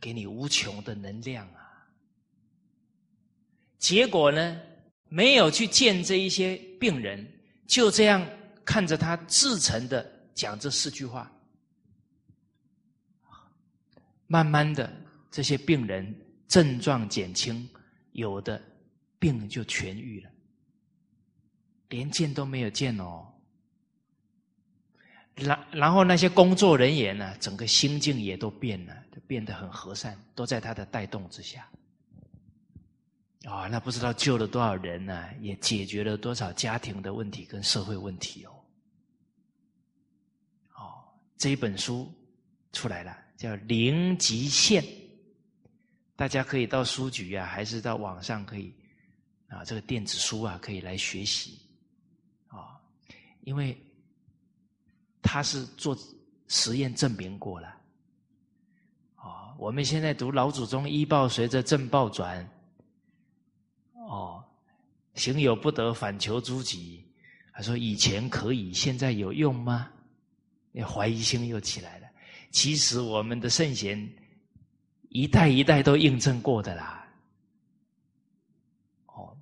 [0.00, 1.86] 给你无穷的能量啊！
[3.78, 4.60] 结果呢，
[5.10, 7.26] 没有去见这一些病人，
[7.66, 8.24] 就这样
[8.64, 11.30] 看着他自诚的讲这四句话，
[14.28, 14.90] 慢慢的，
[15.28, 16.14] 这些病人
[16.46, 17.68] 症状减轻，
[18.12, 18.62] 有的
[19.18, 20.30] 病就痊愈了，
[21.88, 23.26] 连见都没有见哦。
[25.34, 31.68] 然然后那些工作人员呢，整个心境也都变了，就变得很和善，都在他的带动之下。
[33.44, 38.50] 啊，那不知道救了多少人呢，也解决了多少家庭的问题跟社会问题哦。
[40.76, 41.04] 哦，
[41.36, 42.12] 这一本书
[42.72, 44.82] 出来了，叫《零极限》，
[46.16, 48.74] 大家可以到书局啊，还是到网上可以
[49.48, 51.58] 啊，这个电子书啊，可以来学习
[52.48, 52.80] 啊，
[53.42, 53.76] 因为。
[55.22, 55.96] 他是做
[56.48, 57.68] 实验证明过了，
[59.16, 62.44] 哦，我们现在读老祖宗医报随着正报转，
[64.10, 64.44] 哦，
[65.14, 67.06] 行有不得，反求诸己。
[67.52, 69.88] 他说以前可以，现在有用吗？
[70.72, 72.08] 那怀疑心又起来了。
[72.50, 74.12] 其实我们的圣贤
[75.10, 77.08] 一代一代都印证过的啦。
[79.06, 79.36] 哦，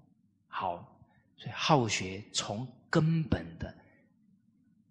[0.46, 1.00] 好，
[1.38, 3.74] 所以好学从根本的。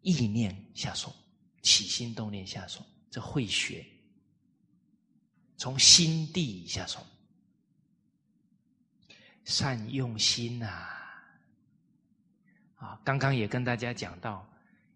[0.01, 1.13] 意念下手，
[1.61, 3.85] 起心动念下手，这会学。
[5.57, 7.05] 从心地下手，
[9.47, 10.67] 善用心呐！
[12.75, 14.45] 啊，刚刚也跟大家讲到，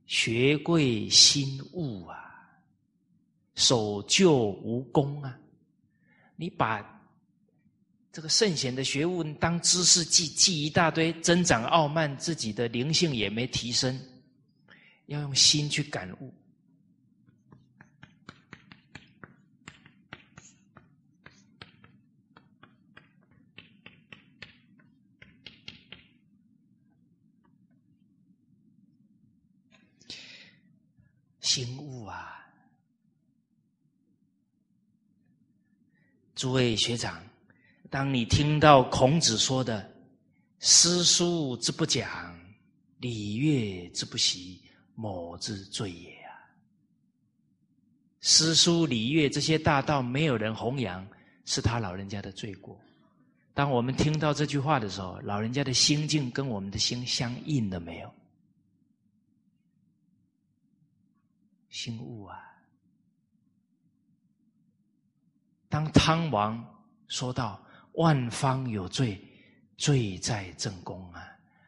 [0.08, 2.18] 学贵心悟啊，
[3.56, 5.40] 守旧无功啊。
[6.36, 6.86] 你把
[8.12, 13.98] 这个圣贤的学问当知识记，记一大堆，增长傲慢，自己的灵性也没提升。
[15.06, 16.34] 要用心去感悟，
[31.52, 32.48] 心悟啊！
[36.34, 37.22] 诸位学长，
[37.90, 39.94] 当你听到孔子说的
[40.60, 42.40] “诗书之不讲，
[43.00, 44.62] 礼乐之不习”，
[44.96, 46.32] 某之罪也啊！
[48.22, 51.06] 诗书礼乐这些大道没有人弘扬，
[51.44, 52.80] 是他老人家的罪过。
[53.54, 58.10] 当我们听到这句话的时候，老人家的心境跟我们的心相应了没有？
[61.72, 62.38] 心悟啊！
[65.68, 66.64] 当汤王
[67.08, 67.60] 说到
[67.94, 69.20] 万方有罪，
[69.78, 71.26] 罪在正宫啊！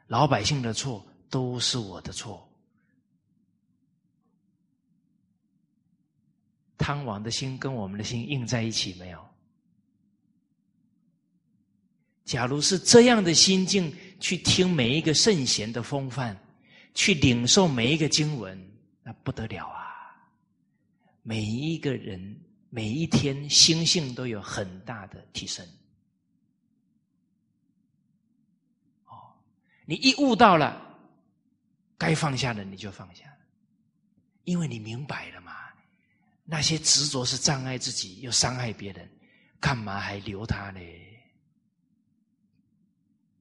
[0.07, 2.47] 老百姓的错都是我的错。
[6.77, 9.25] 汤王的心跟我们的心印在一起没有？
[12.25, 16.37] 假如是这样的心境去听每一个圣贤的风范，
[16.93, 18.61] 去领受每一个经文，
[19.01, 19.82] 那不得了啊！
[21.23, 25.65] 每一个人每一天心性都有很大的提升。
[29.05, 29.33] 哦，
[29.85, 30.99] 你一悟到了，
[31.97, 33.25] 该放下的你就放下，
[34.43, 35.51] 因为你明白了嘛。
[36.45, 39.09] 那些执着是障碍自己，又伤害别人，
[39.61, 40.79] 干嘛还留他呢？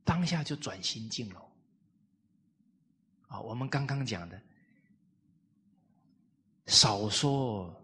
[0.05, 1.53] 当下就转心境了。
[3.27, 4.41] 啊，我们刚刚讲的，
[6.67, 7.75] 少说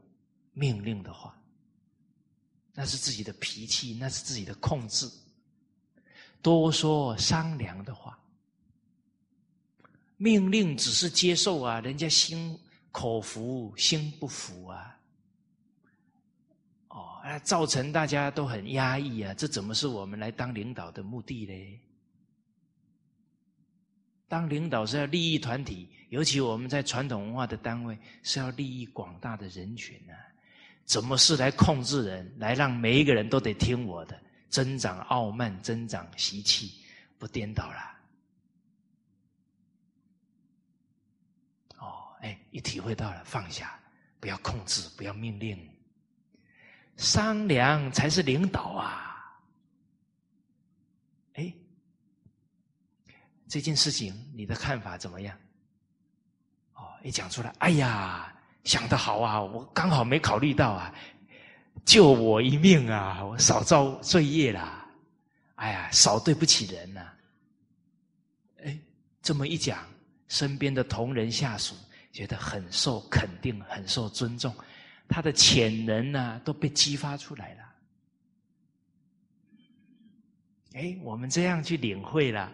[0.52, 1.36] 命令的话，
[2.74, 5.08] 那是自己的脾气，那是自己的控制；
[6.40, 8.18] 多说商量的话，
[10.16, 12.58] 命令只是接受啊，人家心
[12.92, 14.94] 口服，心不服啊。
[16.88, 19.34] 哦，那，造成大家都很压抑啊！
[19.34, 21.80] 这怎么是我们来当领导的目的呢？
[24.26, 30.16] 当领导是要利益团体，尤其我们在传统文化的单位是要利益广大的人群啊！
[30.84, 36.82] 怎么是来控制人，来让每一个人都得听我的，增长傲慢，增长习气，
[37.18, 37.98] 不颠倒了？
[41.76, 43.78] 哦，哎，一体会到了，放下，
[44.18, 45.58] 不要控制，不要命令。
[46.96, 49.38] 商量才是领导啊！
[51.34, 51.52] 哎，
[53.46, 55.38] 这件事情你的看法怎么样？
[57.08, 58.30] 哦，一讲出来，哎呀，
[58.64, 59.40] 想得好啊！
[59.40, 60.94] 我刚好没考虑到啊，
[61.86, 63.24] 救我一命啊！
[63.24, 64.86] 我少遭罪业啦！
[65.54, 67.10] 哎呀，少对不起人呐！
[68.62, 68.78] 哎，
[69.22, 69.78] 这么一讲，
[70.28, 71.74] 身边的同仁下属
[72.12, 74.54] 觉得很受肯定，很受尊重，
[75.08, 77.64] 他的潜能呢都被激发出来了。
[80.74, 82.52] 哎，我们这样去领会了，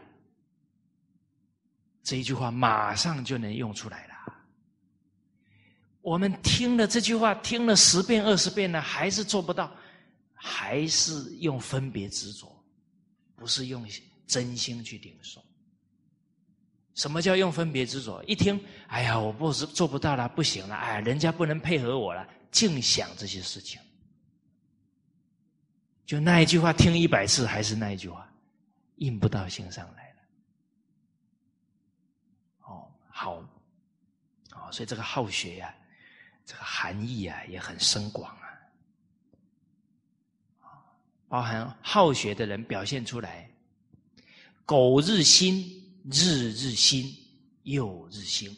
[2.05, 4.14] 这一句话马上就能用出来了。
[6.05, 9.75] 我们听了这句话，听了十遍、二十遍呢，还是做不到，
[10.35, 12.63] 还是用分别执着，
[13.35, 13.89] 不是用
[14.27, 15.43] 真心去顶受。
[16.95, 18.23] 什么叫用分别执着？
[18.25, 23.81] 一听，哎呀，我不是做不到了，不行了，哎，人家不能配合我了，净想这些事情。
[26.05, 28.31] 就那一句话听一百次，还是那一句话，
[28.97, 30.17] 印不到心上来了。
[32.67, 33.37] 哦，好，
[34.53, 35.75] 哦，所以这个好学呀。
[36.45, 38.47] 这个含义啊也很深广啊，
[41.29, 43.51] 包含好学的人表现出来，
[44.67, 45.63] 苟日新，
[46.11, 47.15] 日日新，
[47.63, 48.55] 又日新。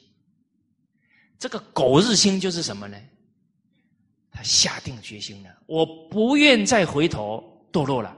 [1.39, 2.99] 这个苟日新就是什么呢？
[4.31, 8.15] 他下定决心了，我不愿再回头堕落了，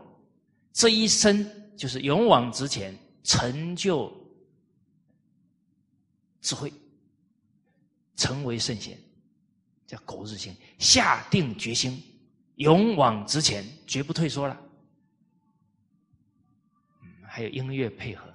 [0.72, 4.12] 这一生就是勇往直前，成就
[6.40, 6.72] 智慧，
[8.16, 8.98] 成为圣贤。
[9.88, 12.00] 叫苟日新，下定决心，
[12.56, 14.60] 勇往直前，绝不退缩了。
[17.26, 18.26] 还有音乐配合，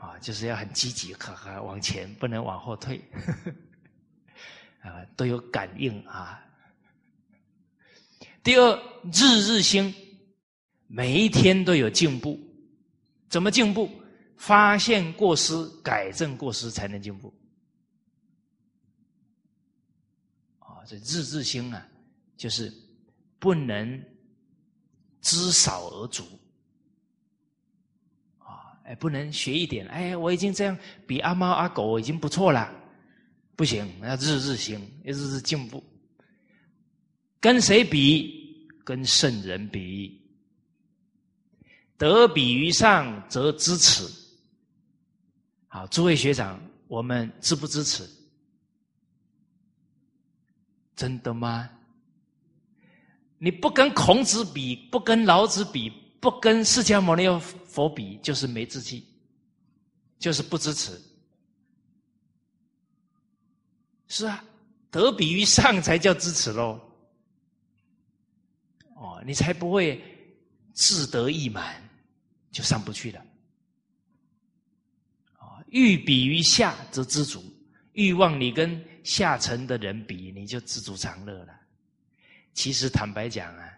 [0.00, 2.98] 啊，就是要很积极，哈哈，往前，不能往后退，
[4.80, 6.42] 啊，都有感应啊。
[8.42, 8.76] 第二，
[9.12, 9.94] 日日新，
[10.86, 12.40] 每一天都有进步，
[13.28, 13.90] 怎么进步？
[14.38, 17.34] 发现过失，改正过失，才能进步。
[20.88, 21.86] 这日日新啊，
[22.34, 22.72] 就是
[23.38, 24.02] 不能
[25.20, 26.24] 知少而足
[28.38, 28.72] 啊！
[28.84, 30.74] 哎，不能学一点，哎，我已经这样
[31.06, 32.74] 比阿猫阿狗已经不错了，
[33.54, 35.84] 不行，要日日新，要日日进步。
[37.38, 38.66] 跟谁比？
[38.82, 40.18] 跟圣人比。
[41.98, 44.08] 得比于上，则知耻。
[45.66, 48.08] 好，诸位学长，我们支不支持？
[50.98, 51.70] 真的吗？
[53.38, 55.88] 你不跟孔子比，不跟老子比，
[56.18, 59.06] 不跟释迦牟尼佛比，就是没志气，
[60.18, 61.00] 就是不支持。
[64.08, 64.44] 是啊，
[64.90, 66.80] 得比于上才叫支持喽。
[68.96, 70.02] 哦，你才不会
[70.72, 71.80] 自得意满，
[72.50, 73.24] 就上不去了。
[75.38, 77.40] 哦，欲比于下则知足，
[77.92, 78.84] 欲望你跟。
[79.08, 81.58] 下层的人比你就知足常乐了。
[82.52, 83.72] 其实坦白讲啊，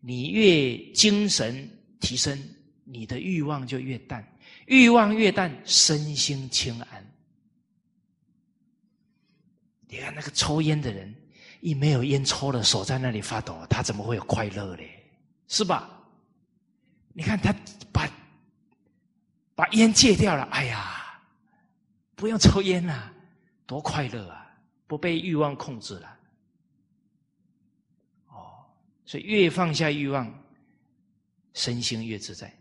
[0.00, 1.66] 你越精神
[1.98, 2.38] 提升，
[2.84, 4.22] 你的欲望就越淡，
[4.66, 7.06] 欲望越淡，身心清安。
[9.88, 11.14] 你看那个抽烟的人，
[11.62, 14.90] 一没有烟抽了，手在那里发抖，他怎么会有快乐嘞？
[15.48, 15.88] 是吧？
[17.14, 17.50] 你看他
[17.90, 18.06] 把
[19.54, 21.18] 把烟戒掉了，哎呀，
[22.14, 23.10] 不用抽烟了，
[23.64, 24.39] 多快乐啊！
[24.90, 26.18] 不被欲望控制了，
[28.26, 28.66] 哦，
[29.06, 30.28] 所以越放下欲望，
[31.52, 32.52] 身心越自在，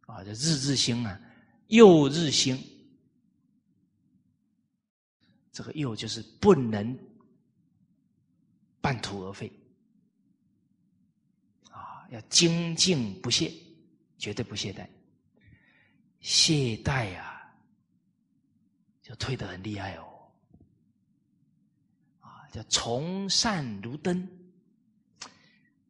[0.00, 1.20] 啊，这日日新啊，
[1.68, 2.60] 又日新，
[5.52, 6.98] 这个又就是不能
[8.80, 9.48] 半途而废，
[11.70, 13.54] 啊，要精进不懈，
[14.18, 14.88] 绝对不懈怠，
[16.18, 17.48] 懈怠啊，
[19.02, 20.10] 就退得很厉害哦。
[22.54, 24.16] 叫从善如登，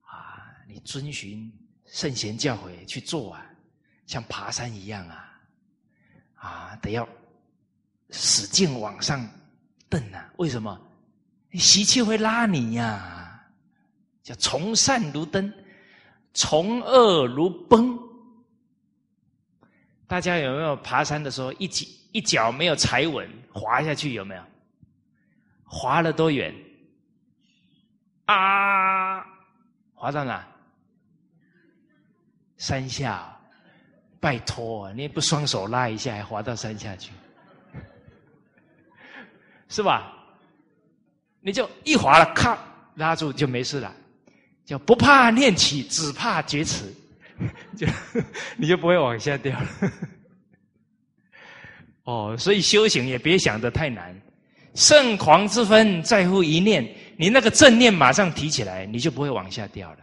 [0.01, 1.53] 啊，你遵循
[1.85, 3.45] 圣贤教诲去做啊，
[4.07, 5.41] 像爬山一样啊，
[6.37, 7.07] 啊，得要
[8.09, 9.29] 使劲往上
[9.91, 10.33] 蹬啊！
[10.39, 10.81] 为什么？
[11.53, 13.47] 习气会拉你呀！
[14.23, 15.53] 叫从善如登，
[16.33, 17.99] 从恶如崩。
[20.07, 24.15] 大家有没有爬山的时候，一脚一脚没有踩稳，滑下去？
[24.15, 24.43] 有没有？
[25.75, 26.55] 滑了多远？
[28.27, 29.25] 啊！
[29.93, 30.47] 滑到哪？
[32.57, 33.31] 山下。
[34.20, 37.12] 拜托，你也不双手拉一下，还滑到山下去，
[39.68, 40.12] 是吧？
[41.41, 42.57] 你就一滑了，咔，
[42.95, 43.95] 拉住就没事了。
[44.64, 46.91] 就不怕念起，只怕觉迟，
[47.77, 47.87] 就
[48.57, 49.68] 你就不会往下掉了。
[52.05, 54.18] 哦，所以修行也别想的太难。
[54.75, 56.85] 圣狂之分在乎一念，
[57.16, 60.01] 你那个正念马上提起来，你就不会往下掉了。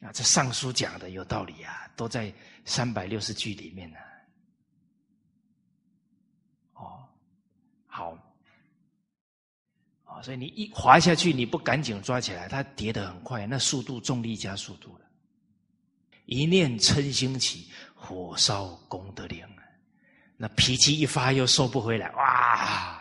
[0.00, 2.32] 啊，这上书讲的有道理啊，都在
[2.64, 3.98] 三百六十句里面呢。
[6.74, 7.06] 哦
[7.86, 8.16] 好，
[10.04, 15.04] 啊，所以你一滑下去，你不赶紧抓起来，它跌得很快，那速度重力加速度了。
[16.24, 19.44] 一念嗔心起，火烧功德林。
[20.42, 23.00] 那脾气一发又收不回来，哇！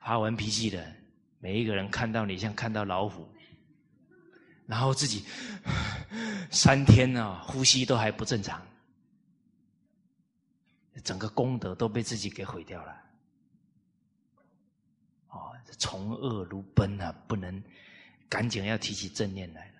[0.00, 0.94] 发完脾气的
[1.38, 3.26] 每一个人看到你像看到老虎，
[4.66, 5.24] 然后自己
[6.50, 8.60] 三天啊，呼吸都还不正常，
[11.02, 13.02] 整个功德都被自己给毁掉了。
[15.28, 17.64] 哦，从恶如奔啊，不能
[18.28, 19.72] 赶紧要提起正念来了。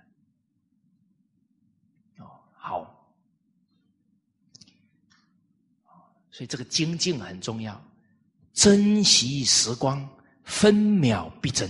[2.24, 2.91] 哦，好。
[6.33, 7.80] 所以这个精进很重要，
[8.55, 10.09] 珍惜时光，
[10.45, 11.68] 分秒必争，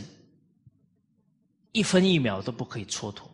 [1.72, 3.24] 一分一秒都不可以蹉跎。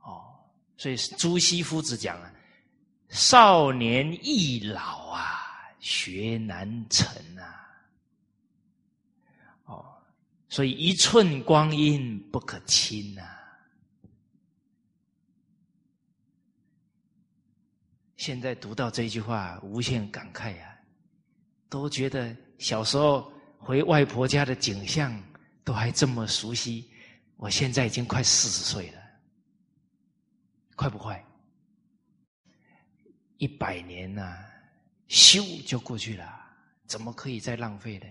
[0.00, 0.34] 哦，
[0.76, 2.32] 所以朱熹夫子讲啊，
[3.08, 5.46] 少年易老啊，
[5.78, 7.08] 学难成
[7.38, 7.70] 啊。
[9.66, 9.94] 哦，
[10.48, 13.39] 所以一寸光阴不可轻啊。
[18.20, 20.78] 现在读到这句话，无限感慨呀，
[21.70, 25.18] 都觉得小时候回外婆家的景象
[25.64, 26.92] 都还这么熟悉。
[27.36, 29.00] 我现在已经快四十岁了，
[30.76, 31.24] 快不快？
[33.38, 34.36] 一百年呐，
[35.08, 36.46] 咻就过去了，
[36.84, 38.06] 怎么可以再浪费呢？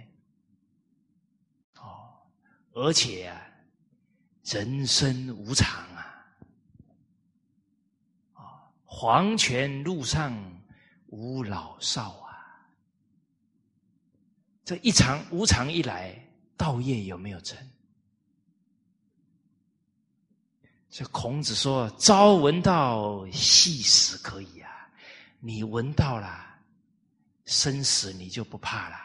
[1.83, 2.17] 哦，
[2.71, 3.39] 而且啊，
[4.43, 6.18] 人生无常啊。
[8.91, 10.35] 黄泉路上
[11.09, 12.65] 无老少啊！
[14.65, 16.19] 这一场无常一来，
[16.57, 17.55] 道业有没有成？
[20.89, 24.89] 这孔子说：“朝闻道，夕死可以啊！
[25.39, 26.43] 你闻到了
[27.45, 28.97] 生死，你就不怕了，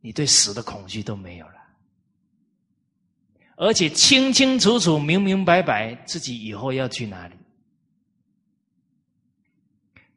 [0.00, 1.62] 你对死的恐惧都没有了，
[3.56, 7.36] 而且清清楚楚、明明白白，自己以后要去哪里。”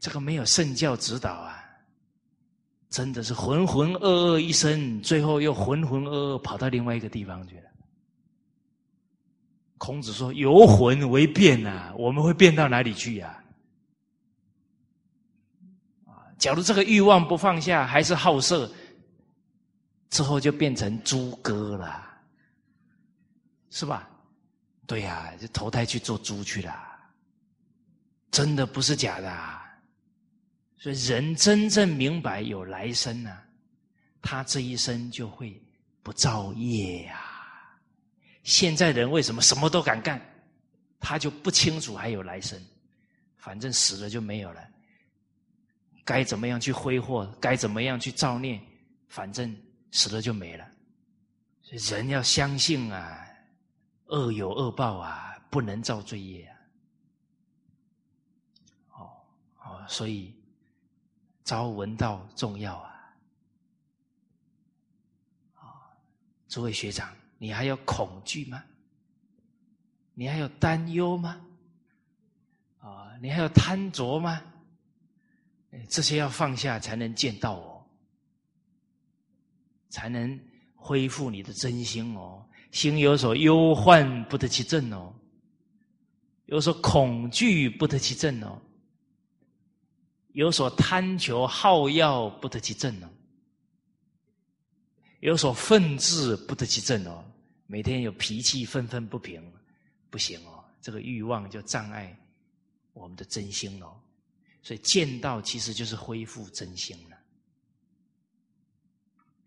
[0.06, 1.66] 这个没有圣教指导啊，
[2.92, 7.64] 真的是浑浑噩噩一生，最后又浑浑噩噩跑到另外一个地方去了。
[9.80, 13.44] 孔子说：“由魂为变呐，我们会变到哪里去呀？”
[16.06, 18.72] 啊，假如这个欲望不放下，还是好色，
[20.12, 22.00] 之后就变成猪哥了，
[23.72, 24.08] 是吧？
[24.86, 26.76] 对呀，就投胎去做猪去了，
[28.30, 29.32] 真的不是假的。
[29.32, 29.64] 啊
[30.86, 33.36] 所以，人真正明白有来生呢，
[34.22, 35.60] 他这一生就会
[36.04, 37.20] 不造业呀。
[38.44, 40.22] 现在人为什么什么都敢干？
[41.00, 42.64] 他就不清楚还有来生，
[43.38, 44.62] 反正死了就没有了。
[46.04, 47.26] 该怎么样去挥霍？
[47.42, 48.62] 该怎么样去造孽？
[49.08, 49.58] 反正
[49.90, 50.70] 死了就没了。
[51.64, 53.28] 所以，人要相信啊，
[54.06, 56.54] 恶有恶报啊，不能造罪业啊。
[58.92, 59.10] 哦
[59.64, 60.32] 哦，所以。
[61.46, 63.14] 朝闻道重要啊！
[65.54, 65.64] 啊，
[66.48, 68.64] 诸位学长，你还有恐惧吗？
[70.16, 71.40] 你还有担忧吗？
[72.80, 74.42] 啊，你还有贪着吗？
[75.88, 77.88] 这些要放下，才能见到我，
[79.90, 80.40] 才能
[80.74, 82.44] 恢复你的真心哦。
[82.72, 85.14] 心有所忧患，不得其正哦；
[86.46, 88.60] 有所恐惧，不得其正哦。
[90.36, 93.10] 有所贪求好要不得其正哦，
[95.22, 97.24] 有所愤志不得其正哦，
[97.68, 99.42] 每天有脾气愤愤不平，
[100.10, 102.14] 不行哦，这个欲望就障碍
[102.92, 103.98] 我们的真心哦，
[104.62, 107.18] 所以见到其实就是恢复真心了。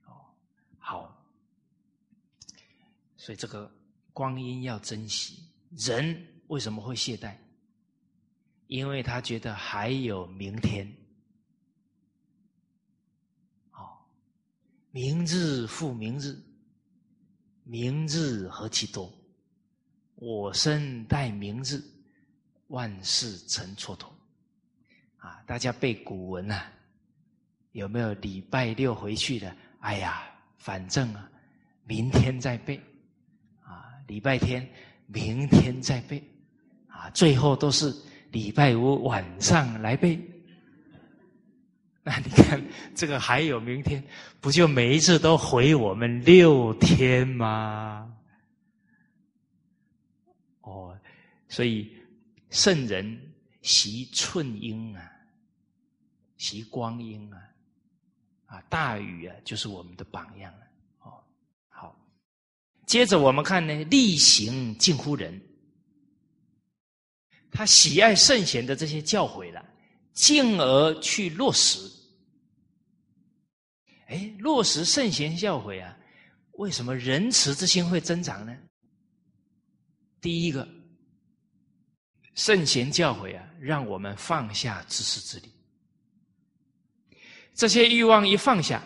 [0.06, 0.24] 哦，
[0.78, 1.22] 好，
[3.18, 3.70] 所以这个
[4.14, 5.44] 光阴要珍惜。
[5.76, 7.36] 人为什么会懈怠？
[8.68, 10.86] 因为他觉得还有明天，
[13.70, 14.06] 好，
[14.90, 16.38] 明日复明日，
[17.64, 19.10] 明日何其多，
[20.16, 21.82] 我生待明日，
[22.66, 24.06] 万事成蹉跎。
[25.16, 26.70] 啊，大家背古文啊，
[27.72, 29.56] 有没有礼拜六回去的？
[29.80, 31.26] 哎呀，反正啊，
[31.84, 32.78] 明天再背，
[33.62, 34.70] 啊，礼拜天
[35.06, 36.22] 明天再背，
[36.86, 37.90] 啊，最后都是。
[38.30, 40.20] 礼拜五晚上来背，
[42.02, 42.62] 那你看
[42.94, 44.02] 这个还有明天，
[44.40, 48.14] 不就每一次都回我们六天吗？
[50.60, 50.98] 哦，
[51.48, 51.90] 所以
[52.50, 53.18] 圣人
[53.62, 55.10] 习寸阴啊，
[56.36, 57.40] 习光阴啊，
[58.46, 60.60] 啊，大禹啊，就是我们的榜样了。
[61.00, 61.24] 哦，
[61.68, 61.96] 好，
[62.84, 65.40] 接着我们看呢，力行近乎人，
[67.50, 69.64] 他喜爱圣贤的这些教诲了，
[70.12, 71.78] 进而去落实。
[74.06, 75.96] 哎，落实圣贤教诲啊，
[76.52, 78.56] 为什么仁慈之心会增长呢？
[80.20, 80.66] 第一个，
[82.34, 85.52] 圣贤教诲啊，让我们放下自私自利。
[87.54, 88.82] 这些欲望一放下，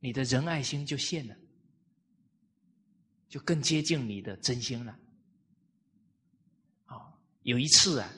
[0.00, 1.36] 你的仁爱心就现了，
[3.28, 4.98] 就更接近你的真心了。
[7.48, 8.12] 有一次啊，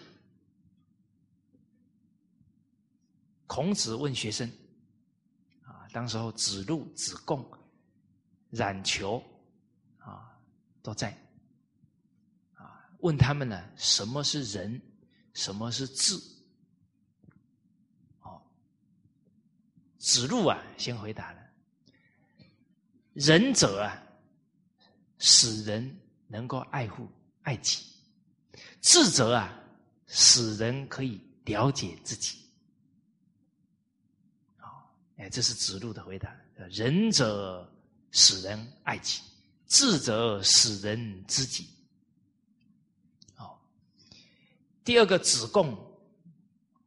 [3.46, 4.50] 孔子问学生，
[5.62, 7.48] 啊，当时候子路、子贡、
[8.50, 9.22] 冉求，
[9.98, 10.36] 啊，
[10.82, 11.16] 都在，
[12.54, 14.82] 啊，问他们呢，什么是仁，
[15.32, 16.16] 什么是智？
[18.22, 18.42] 哦
[20.00, 21.40] 子路啊，先回答了
[23.14, 24.02] ：“仁者啊，
[25.18, 27.08] 使人能够爱护
[27.42, 27.78] 爱己；
[28.80, 29.52] 智者啊，
[30.06, 32.38] 使人可以了解自己。”
[34.58, 34.84] 啊，
[35.16, 36.34] 哎，这是子路的回答
[36.70, 37.70] ：“仁者
[38.10, 39.20] 使人爱己，
[39.66, 41.68] 智者使人知己。”
[43.36, 43.60] 好，
[44.84, 45.76] 第二个子贡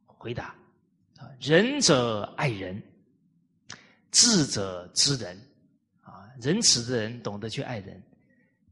[0.06, 0.54] 回答
[1.18, 2.82] ：“啊，仁者爱人。”
[4.16, 5.36] 智者知人，
[6.02, 8.00] 啊，仁慈的人懂得去爱人，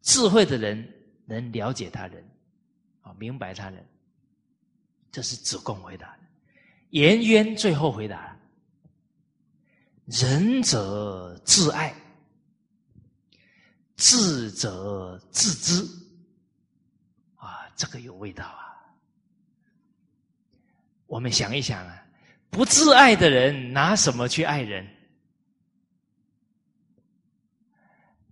[0.01, 0.89] 智慧的人
[1.25, 2.25] 能了解他人，
[3.03, 3.87] 啊，明白他人。
[5.11, 6.21] 这是子贡回答的。
[6.91, 8.37] 颜渊最后回答：
[10.07, 11.95] 仁者自爱，
[13.97, 15.87] 智者自知。
[17.37, 18.73] 啊，这个有味道啊！
[21.07, 22.07] 我们想一想啊，
[22.49, 24.89] 不自爱的人拿什么去爱人？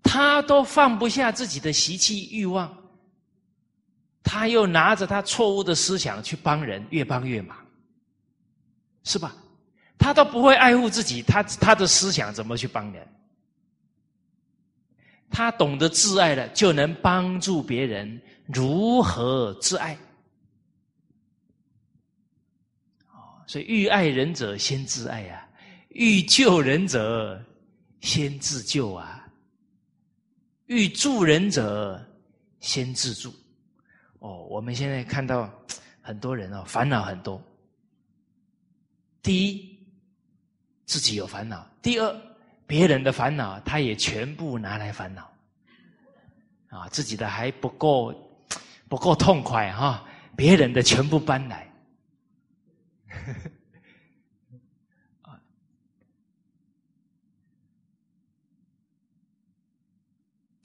[0.02, 2.79] 他都放不下自己的习气欲望，
[4.22, 7.56] 他又拿着他错误的思想去帮人，越帮越忙，
[9.04, 9.36] 是吧？
[9.98, 13.06] 他都不会爱护自己，他他的思想怎么去帮人？
[15.30, 19.94] 他懂得自爱了，就能帮助别人如何自爱。
[23.12, 25.48] 哦，所以欲爱人者先自爱啊，
[25.90, 27.40] 欲救人者
[28.00, 29.28] 先自救啊。
[30.66, 32.00] 欲助人者，
[32.60, 33.34] 先自助。
[34.20, 35.50] 哦，我们现在看到
[36.00, 37.42] 很多人哦，烦恼很多。
[39.22, 39.78] 第一，
[40.86, 42.20] 自己有烦恼；第二，
[42.66, 45.30] 别人的烦恼他也全部拿来烦恼。
[46.68, 48.14] 啊，自己的还不够
[48.88, 50.06] 不够痛快哈，
[50.36, 51.66] 别人的全部搬来。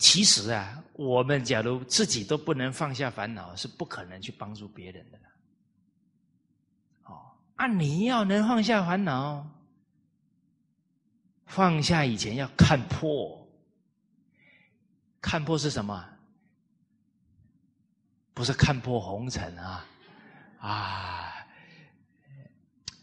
[0.08, 5.18] 其实啊，我们假如自己都不能放下烦恼，是不可能去帮助别人的。
[7.06, 9.49] 哦，啊，你要能放下烦恼，
[11.47, 13.49] 放下以前要看破。
[15.20, 16.08] 看破是什么？
[18.36, 19.86] 不是看破红尘啊！
[20.60, 21.34] 啊，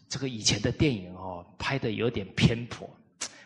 [0.07, 2.89] 这个以前的电影哦，拍的有点偏颇，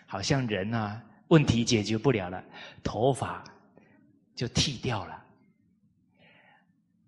[0.06, 1.02] 好像人啊。
[1.28, 2.44] 问题解决不了了，
[2.84, 3.44] 头发
[4.36, 5.24] 就剃掉了。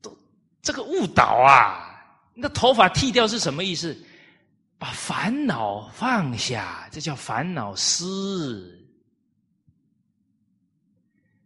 [0.01, 0.17] 都
[0.61, 1.85] 这个误导啊！
[2.33, 3.97] 那头发剃掉是什么意思？
[4.77, 8.77] 把烦恼放下，这叫烦恼丝。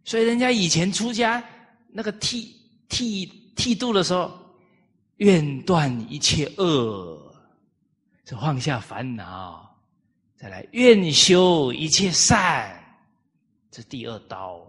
[0.04, 1.42] 所以人家以前出家
[1.88, 2.54] 那个剃
[2.88, 4.38] 剃剃度的时候，
[5.16, 7.34] 愿断一切恶，
[8.24, 9.73] 是放下烦恼。
[10.44, 12.70] 再来，愿修一切善，
[13.70, 14.60] 这第二刀；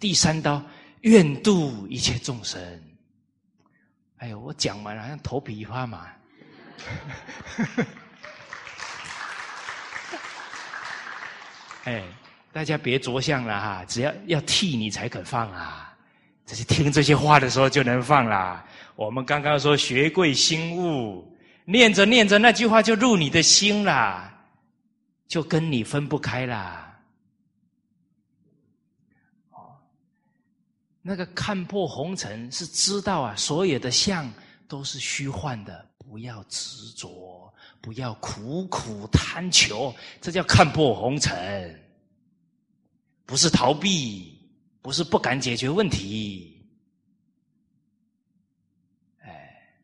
[0.00, 0.62] 第三刀，
[1.02, 2.58] 愿度一切众生。
[4.16, 6.10] 哎呦，我讲完了，好像头皮发麻。
[11.84, 12.02] 哎，
[12.50, 15.94] 大家别着相了哈，只要要替你才肯放啊。
[16.46, 18.66] 这些听这些话的时候就能放啦。
[18.96, 21.30] 我们刚刚说学贵心悟，
[21.66, 24.30] 念着念着那句话就入你的心啦。
[25.32, 27.00] 就跟你分不开啦！
[29.52, 29.80] 哦，
[31.00, 34.30] 那个看破红尘是知道啊，所有的相
[34.68, 41.82] 都是虚幻的，不要执着，不要苦苦贪求，这叫看破红尘，
[43.24, 44.38] 不是逃避，
[44.82, 46.62] 不是不敢解决问题。
[49.20, 49.78] 哎，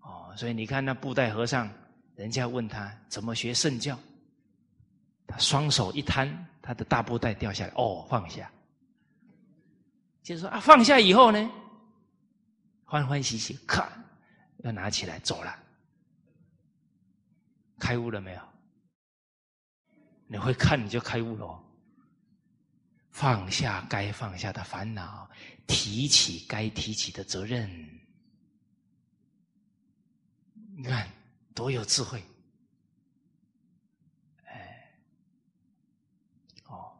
[0.00, 1.70] 哦，所以你看那布袋和尚
[2.16, 4.00] 人家问他怎么学圣教，
[5.26, 8.50] 他双手一摊，他的大布袋掉下来，哦，放下。
[10.22, 11.50] 就说啊，放下以后呢，
[12.84, 13.86] 欢欢喜喜，看，
[14.58, 15.58] 要拿起来走了，
[17.78, 18.40] 开悟了没有？
[20.26, 21.62] 你会看你就开悟了，
[23.10, 25.30] 放下该放下的烦恼，
[25.66, 27.70] 提起该提起的责任。
[30.76, 31.08] 你看
[31.54, 32.20] 多有智慧，
[34.46, 34.90] 哎，
[36.66, 36.98] 哦，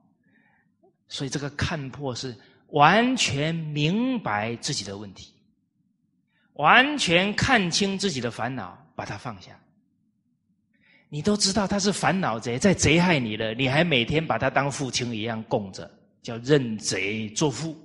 [1.15, 2.35] 所以这个看破是。
[2.71, 5.33] 完全明白自己的问题，
[6.55, 9.53] 完全看清自己的烦恼，把它放下。
[11.09, 15.89] 你都知道他是烦恼贼，在贼害你了，你还每天把他当父亲一样供着，
[16.21, 17.77] 叫认贼作父。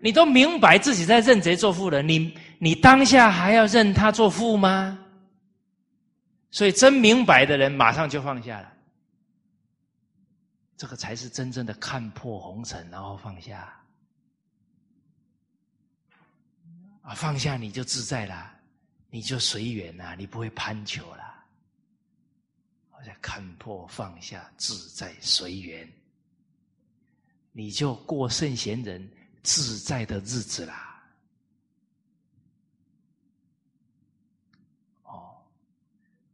[0.00, 4.98] 你都明白自己在认贼作父了，你你当下还要认他做父吗？
[6.50, 8.71] 所以真明白的人，马上就放下了。
[10.82, 13.72] 这个才是真正的看破红尘，然后放下
[17.02, 17.14] 啊！
[17.14, 18.52] 放下你就自在了，
[19.08, 21.44] 你就随缘了，你不会攀求了。
[22.90, 25.88] 我在看破放下，自在随缘，
[27.52, 29.08] 你就过圣贤人
[29.44, 31.00] 自在的日子啦。
[35.04, 35.36] 哦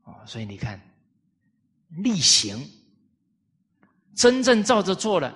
[0.05, 0.81] 哦，所以你看，
[1.91, 2.78] 力行。
[4.19, 5.33] 真正照着做了，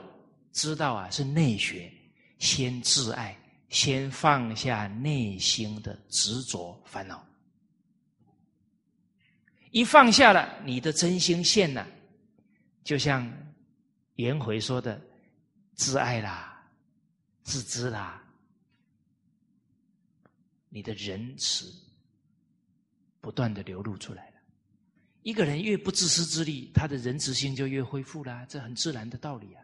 [0.50, 1.88] 知道啊是内学，
[2.40, 7.24] 先自爱，先放下内心的执着烦恼。
[9.70, 11.86] 一放下了，你的真心现了，
[12.82, 13.32] 就像
[14.16, 15.00] 颜回说的
[15.78, 16.68] ：“自爱啦，
[17.44, 18.20] 自知啦，
[20.68, 21.72] 你的仁慈
[23.20, 24.28] 不断的流露出来。”
[25.22, 29.62] 一个人越不自私自利，他的仁慈心就越恢复啦，这很自然的道理啊！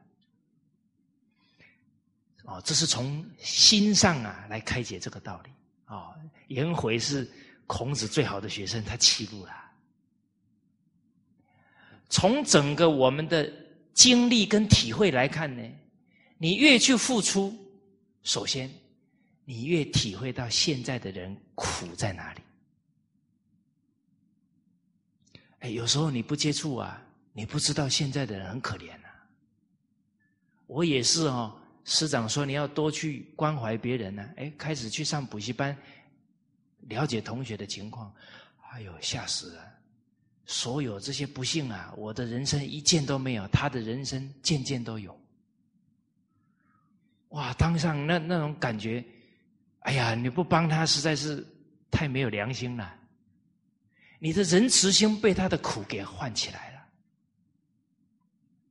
[2.44, 5.50] 哦，这是从心上啊来开解这个道理
[5.84, 6.14] 啊。
[6.46, 7.28] 颜回是
[7.66, 9.52] 孔子最好的学生，他起步了。
[12.08, 13.52] 从整个我们的
[13.92, 15.62] 经历跟体会来看呢，
[16.38, 17.52] 你越去付出，
[18.22, 18.70] 首先
[19.44, 22.40] 你越体会到现在的人苦在哪里。
[25.60, 27.02] 哎，有时候你不接触啊，
[27.32, 29.08] 你不知道现在的人很可怜呐。
[30.66, 34.28] 我也是哦，师长说你要多去关怀别人呢。
[34.36, 35.76] 哎，开始去上补习班，
[36.82, 38.14] 了解同学的情况。
[38.70, 39.64] 哎呦，吓死了！
[40.44, 45.18] 所有这些不幸啊，我的人生一件都没有，他的人生件件都有。
[47.30, 49.04] 哇，当上那那种感觉，
[49.80, 51.44] 哎呀，你不帮他实在是
[51.90, 52.97] 太没有良心了。
[54.18, 56.82] 你的仁慈心被他的苦给唤起来了，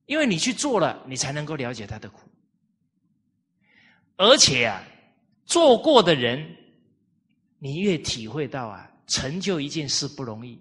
[0.05, 2.19] 因为你去做了，你才能够了解他的苦。
[4.17, 4.83] 而且啊，
[5.45, 6.55] 做过的人，
[7.59, 10.59] 你越体会到啊，成就一件事不容易，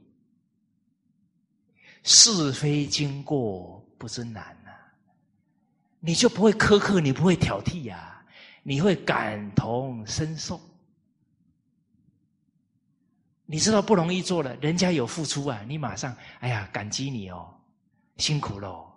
[2.02, 4.70] 是非经过不知难呐，
[5.98, 8.24] 你就不会苛刻，你不会挑剔呀，
[8.62, 10.60] 你会感同身受。
[13.48, 17.54] 你知道不容易做了，人家有付出啊，你马上哎呀感激你哦，
[18.16, 18.92] 辛苦喽，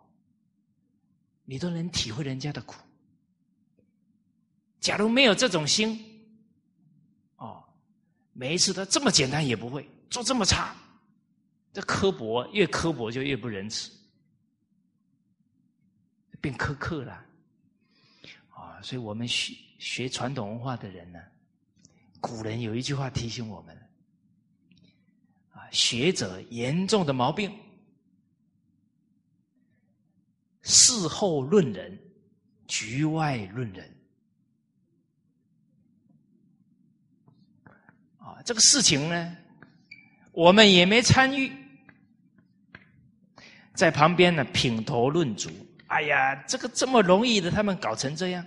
[1.45, 2.75] 你都能体会人家的苦。
[4.79, 6.03] 假如没有这种心，
[7.35, 7.63] 哦，
[8.33, 10.75] 每一次都这么简单也不会做这么差，
[11.71, 13.91] 这刻薄越刻薄就越不仁慈，
[16.41, 17.13] 变苛刻了，
[18.49, 21.19] 啊，所以我们学学传统文化的人呢，
[22.19, 23.88] 古人有一句话提醒我们。
[25.71, 27.51] 学者严重的毛病，
[30.61, 31.97] 事后论人，
[32.67, 33.95] 局外论人。
[38.17, 39.37] 啊，这个事情呢，
[40.31, 41.51] 我们也没参与，
[43.73, 45.49] 在旁边呢品头论足。
[45.87, 48.45] 哎呀，这个这么容易的，他们搞成这样。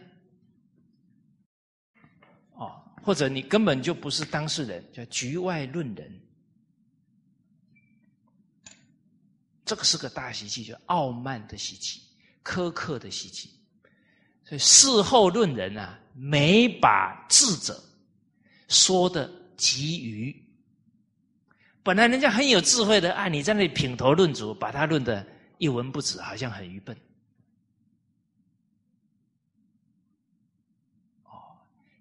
[2.53, 6.21] 哦，或者你根本就不是当事人，叫局外论人。
[9.65, 12.01] 这个是个大习气，就傲慢的习气、
[12.45, 13.51] 苛刻的习气。
[14.45, 17.83] 所以事后论人啊，没把智者
[18.69, 20.35] 说的急于。
[21.85, 25.27] 本来人家很有智慧的，啊，你在那里品头论足，把他论的
[25.59, 26.97] 一文不值，好像很愚笨。
[31.25, 31.57] 哦，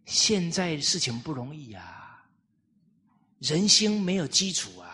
[0.06, 2.26] 现在事情不容易啊，
[3.40, 4.91] 人心没有基础啊。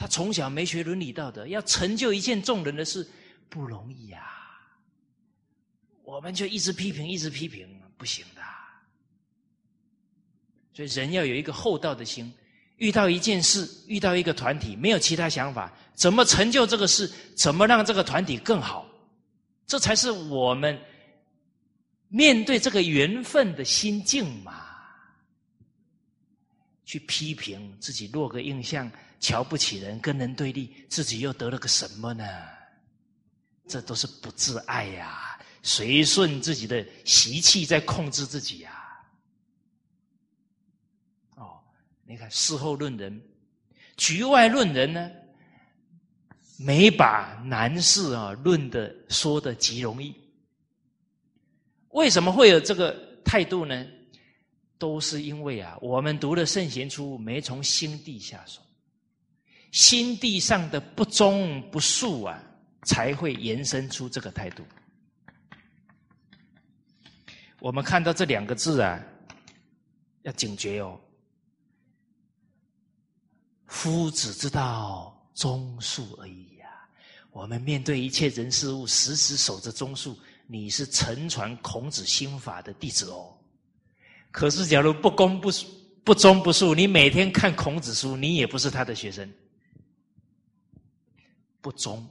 [0.00, 3.06] 他从小没学伦理道德，要成就一件众人的事
[3.50, 4.32] 不容易呀。
[6.04, 8.40] 我们就一直批评，一直批评，不行的。
[10.72, 12.32] 所以人要有一个厚道的心，
[12.78, 17.06] 遇到一件事，遇到一个团体，没有其他想法，怎么成就这个事？
[17.36, 18.88] 怎么让这个团体更好？
[19.66, 20.80] 这才是我们
[22.08, 24.64] 面对这个缘分的心境嘛。
[26.86, 28.90] 去批评自己落个印象，
[29.20, 32.24] 瞧不起人，跟人对立，自己又得了个什么呢？
[33.68, 39.00] 这都是不自爱呀，随顺自己的习气在控制自己呀。
[41.36, 41.60] 哦，
[42.04, 43.22] 你看事后论人，
[43.96, 45.10] 局外论人呢，
[46.58, 50.12] 没把难事啊论的说的极容易。
[51.90, 53.86] 为什么会有这个态度呢？
[54.78, 58.62] 都是因为啊，我们读了圣贤书，没从心地下手，
[59.70, 62.42] 心地上的不忠不恕啊，
[62.84, 64.64] 才会延伸出这个态度。
[67.60, 69.00] 我们看到这两个字啊，
[70.22, 70.98] 要警觉哦。
[73.66, 76.66] 夫子之道，忠恕而已呀。
[77.30, 80.16] 我们面对一切人事物，时时守着忠恕，
[80.46, 83.32] 你是承传孔子心法的弟子哦。
[84.32, 85.50] 可是，假如不公不
[86.02, 89.30] 不忠不恕，你每天看孔子书，你也不是他的学生。
[91.60, 92.06] 不忠，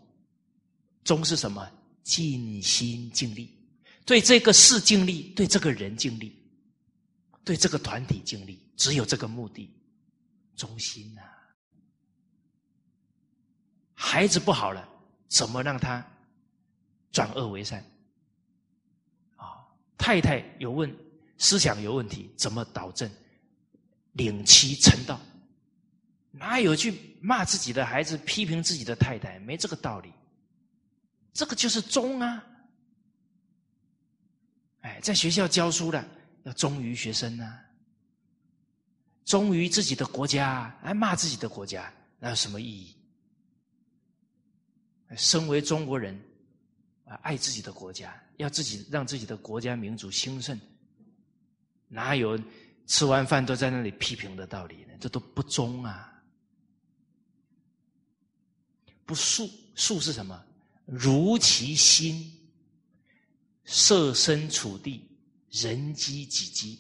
[1.04, 1.70] 忠是什么？
[2.04, 3.56] 尽心尽力，
[4.04, 6.36] 对这个事尽力，对这个人尽力，
[7.44, 9.72] 对这个团体尽力，只有这个目的，
[10.56, 11.22] 忠心呐。
[13.94, 14.88] 孩子不好了，
[15.28, 16.04] 怎么让他
[17.12, 17.84] 转恶为善？
[19.36, 20.92] 啊，太太有问。
[21.38, 23.10] 思想有问题，怎么导正？
[24.14, 25.18] 领妻成道，
[26.32, 29.40] 哪有去骂自己的孩子、批评自己的太太？
[29.40, 30.14] 没这个道理。
[31.34, 32.44] 这个就是忠啊！
[34.82, 36.06] 哎，在学校教书的
[36.44, 37.62] 要忠于学生啊，
[39.26, 42.96] 忠于自己的国家，还骂自己的国家，那有什么意义？
[45.16, 46.20] 身为中国人
[47.06, 50.60] 啊，爱自己的国家，要自己让自己的国家民族兴盛。
[51.88, 52.40] 哪有
[52.86, 54.94] 吃完饭都在那里批评的道理呢？
[55.00, 56.19] 这都不忠啊！
[59.10, 60.40] 不素素是什么？
[60.86, 62.32] 如其心，
[63.64, 65.10] 设身处地，
[65.50, 66.80] 人机己机，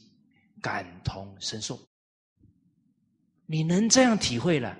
[0.61, 1.81] 感同身受。
[3.47, 4.77] 你能这样体会了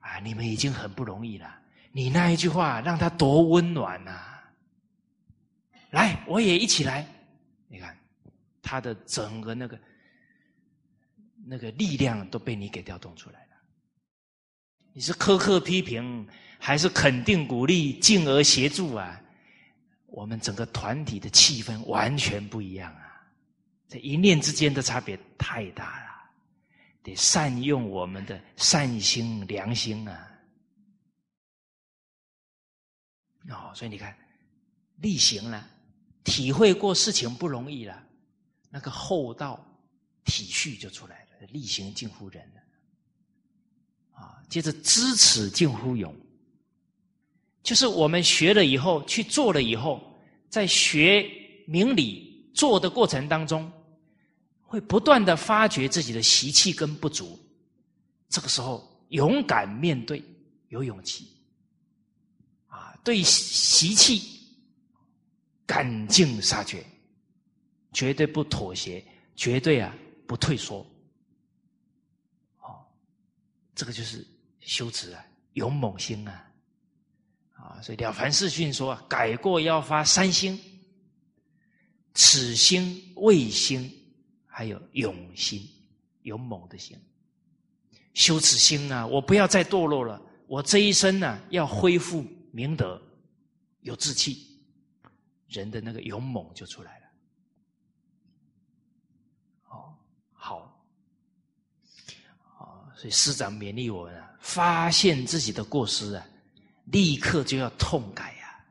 [0.00, 0.18] 啊？
[0.18, 1.58] 你们已经很不容易了。
[1.90, 4.38] 你那一句话让他多温暖呐！
[5.92, 7.08] 来，我也一起来。
[7.66, 7.98] 你看。
[8.64, 9.78] 他的整个那个
[11.44, 13.51] 那个力量都被你给调动出来了。
[14.94, 16.26] 你是苛刻批评，
[16.58, 19.18] 还是肯定鼓励、进而协助啊？
[20.06, 23.26] 我们整个团体的气氛完全不一样啊！
[23.88, 26.12] 这一念之间的差别太大了。
[27.02, 30.30] 得善用我们的善心、良心啊！
[33.48, 34.16] 哦，所以你看，
[34.98, 35.68] 力行了，
[36.22, 38.00] 体会过事情不容易了。
[38.68, 39.64] 那个厚道、
[40.24, 42.40] 体恤就出来了，力行近乎仁
[44.12, 46.14] 啊，接着知耻近乎勇，
[47.62, 50.00] 就是我们学了以后，去做了以后，
[50.48, 51.28] 在学
[51.66, 53.70] 明理做的过程当中，
[54.62, 57.38] 会不断的发掘自己的习气跟不足，
[58.28, 60.22] 这个时候勇敢面对，
[60.68, 61.28] 有勇气，
[62.66, 64.22] 啊，对习气
[65.66, 66.84] 赶尽杀绝。
[67.94, 69.04] 绝对不妥协，
[69.36, 69.94] 绝对啊
[70.26, 70.86] 不退缩，
[73.74, 74.26] 这个就是
[74.60, 76.52] 修持啊，勇猛心啊，
[77.54, 80.60] 啊，所以了凡四训说，改过要发三心，
[82.14, 83.90] 此心、畏心，
[84.46, 85.66] 还有勇心，
[86.22, 86.98] 勇猛的心，
[88.14, 93.00] 修此心啊，我不要再堕落了，我这一生呢要恢复明德，
[93.80, 94.60] 有志气，
[95.48, 97.01] 人的那个勇猛就出来了。
[103.02, 106.24] 所以师长勉励我们啊，发现自己的过失啊，
[106.84, 108.62] 立刻就要痛改啊，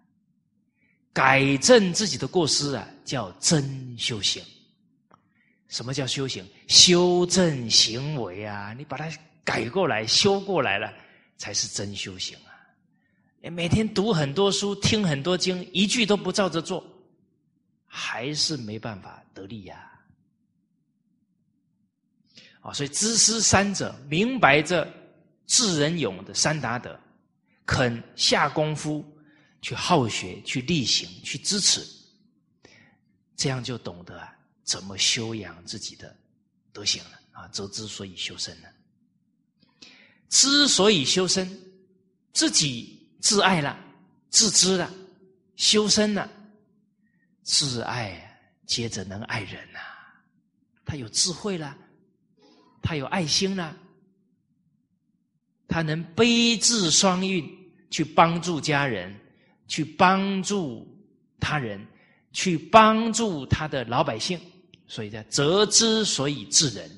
[1.12, 4.42] 改正自己的过失啊，叫真修行。
[5.68, 6.48] 什么叫修行？
[6.70, 9.12] 修正行为啊，你把它
[9.44, 10.94] 改过来、修过来了，
[11.38, 12.56] 才是真修行啊！
[13.42, 16.82] 你每天读很多书、听很多经，一句都不照着做，
[17.86, 19.91] 还是没办法得力呀。
[22.62, 24.88] 啊所以知师三者，明白这
[25.48, 27.00] 智仁勇的三达德，
[27.66, 29.04] 肯下功夫
[29.62, 31.86] 去好学、去力行、去支持，
[33.36, 34.34] 这样就懂得啊
[34.64, 36.16] 怎么修养自己的
[36.72, 38.70] 德行了啊，则之所以修身了。
[40.30, 41.50] 之所以修身，
[42.32, 43.78] 自己自爱了、
[44.30, 44.90] 自知了、
[45.58, 46.32] 修身了，
[47.44, 49.80] 自爱，接着能爱人呐，
[50.86, 51.78] 他有智慧了，
[52.82, 53.78] 他有爱心了。
[55.68, 57.50] 他能悲智双运，
[57.90, 59.18] 去帮助家人，
[59.68, 60.86] 去帮助
[61.40, 61.86] 他人，
[62.34, 64.38] 去帮助他的老百姓，
[64.86, 66.92] 所以叫责之所以治人。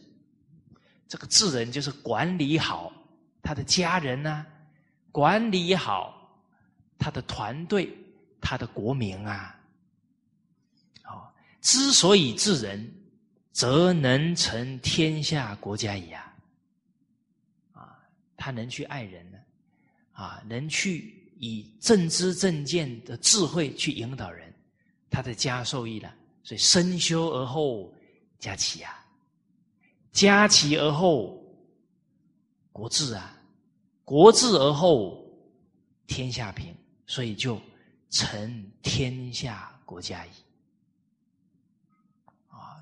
[1.08, 2.92] 这个治人就是管理好
[3.44, 4.44] 他的家人呐，
[5.12, 6.44] 管理好
[6.98, 7.96] 他的团队，
[8.42, 9.56] 他的国民啊。
[11.04, 11.32] 好，
[11.62, 12.92] 之所以治人，
[13.54, 16.36] 则能成天下国家矣啊。
[17.72, 18.00] 啊
[18.36, 19.38] 他能去爱人呢，
[20.12, 24.54] 啊，能去以正知正见的智慧去引导人，
[25.10, 26.14] 他的家受益了。
[26.44, 27.94] 所以身修而后
[28.38, 29.06] 家齐啊，
[30.12, 31.42] 家齐而后
[32.74, 33.40] 国治啊，
[34.04, 35.26] 国治而后
[36.06, 36.76] 天下平，
[37.08, 37.62] 所以就
[38.10, 40.30] 成天下国家矣。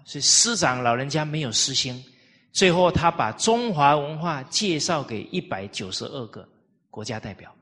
[0.01, 2.03] 啊，所以师长老人家没有私心。
[2.51, 6.47] 最后，他把中华文化介绍给一百九十二个
[6.89, 7.55] 国家代表。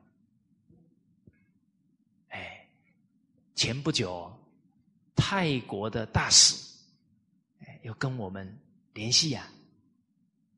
[2.29, 2.65] 哎，
[3.53, 4.31] 前不久，
[5.15, 6.55] 泰国的大使，
[7.63, 8.51] 哎，又跟我们
[8.93, 9.47] 联系呀，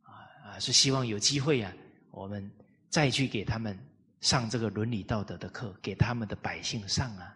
[0.03, 0.13] 啊
[0.45, 1.73] 啊，是希望有机会呀，
[2.11, 2.49] 我们
[2.89, 3.77] 再去给他们
[4.21, 7.35] 上这个伦理道德的课，给他们的百姓上啊。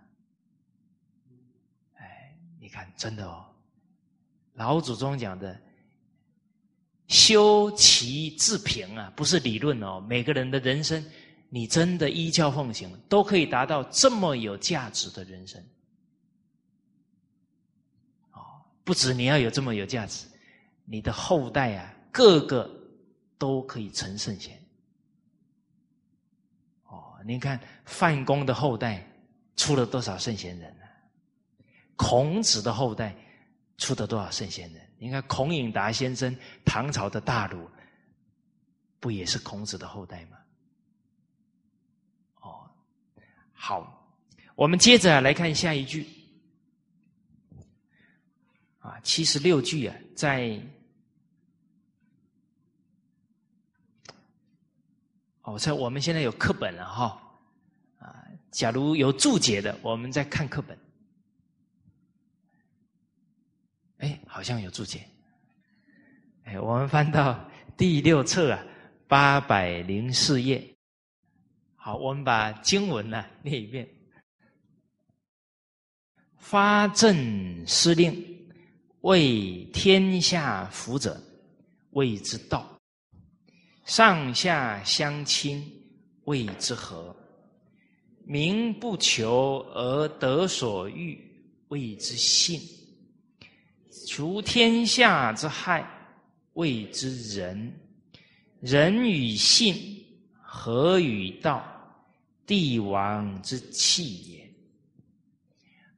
[1.96, 3.46] 哎，你看，真的哦，
[4.56, 5.62] 老祖宗讲的。
[7.08, 10.04] 修齐治平啊，不是理论哦。
[10.10, 11.06] 每个人的人生，
[11.50, 15.64] 你真的依教奉行，都可以达到这么有价值的人生。
[18.32, 18.42] 哦，
[18.84, 20.26] 不止你要有这么有价值，
[20.84, 22.68] 你的后代啊，个个
[23.38, 24.60] 都可以成圣贤。
[26.88, 29.08] 哦，您看范公的后代
[29.56, 30.86] 出了多少圣贤人呢？
[31.96, 33.16] 孔子的后代
[33.78, 34.82] 出的多少圣贤人？
[34.98, 37.70] 你看孔颖达先生，唐朝的大儒，
[39.00, 40.38] 不也是孔子的后代吗？
[42.42, 42.70] 哦，
[43.54, 44.08] 好，
[44.56, 46.08] 我们接着来看下一句，
[48.80, 50.58] 啊，七十六句啊，在
[55.42, 57.22] 哦，在我们现在有课本了哈，
[58.00, 60.80] 啊，假如有注解的，我们再看课本。
[64.06, 65.02] 哎，好像有注解。
[66.44, 67.44] 哎，我们翻到
[67.76, 68.64] 第六册啊，
[69.08, 70.64] 八百零四页。
[71.76, 73.88] 好，我们把经文呢念一遍：
[76.38, 78.14] 发政司令，
[79.02, 81.20] 为天下福者，
[81.90, 82.62] 谓之道；
[83.86, 85.64] 上下相亲，
[86.26, 87.12] 谓之和；
[88.24, 91.20] 民不求而得所欲，
[91.70, 92.62] 谓之信。
[94.06, 95.86] 除天下之害，
[96.54, 97.72] 谓之仁；
[98.62, 99.76] 仁与信，
[100.42, 101.66] 和与道，
[102.46, 104.54] 帝王之器也。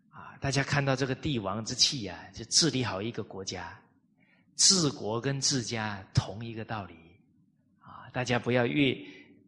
[0.10, 3.78] 啊，大家看到这个帝王之气呀，就治理好一个国家，
[4.56, 6.94] 治国跟治家同一个道理。
[7.80, 8.98] 啊，大家不要越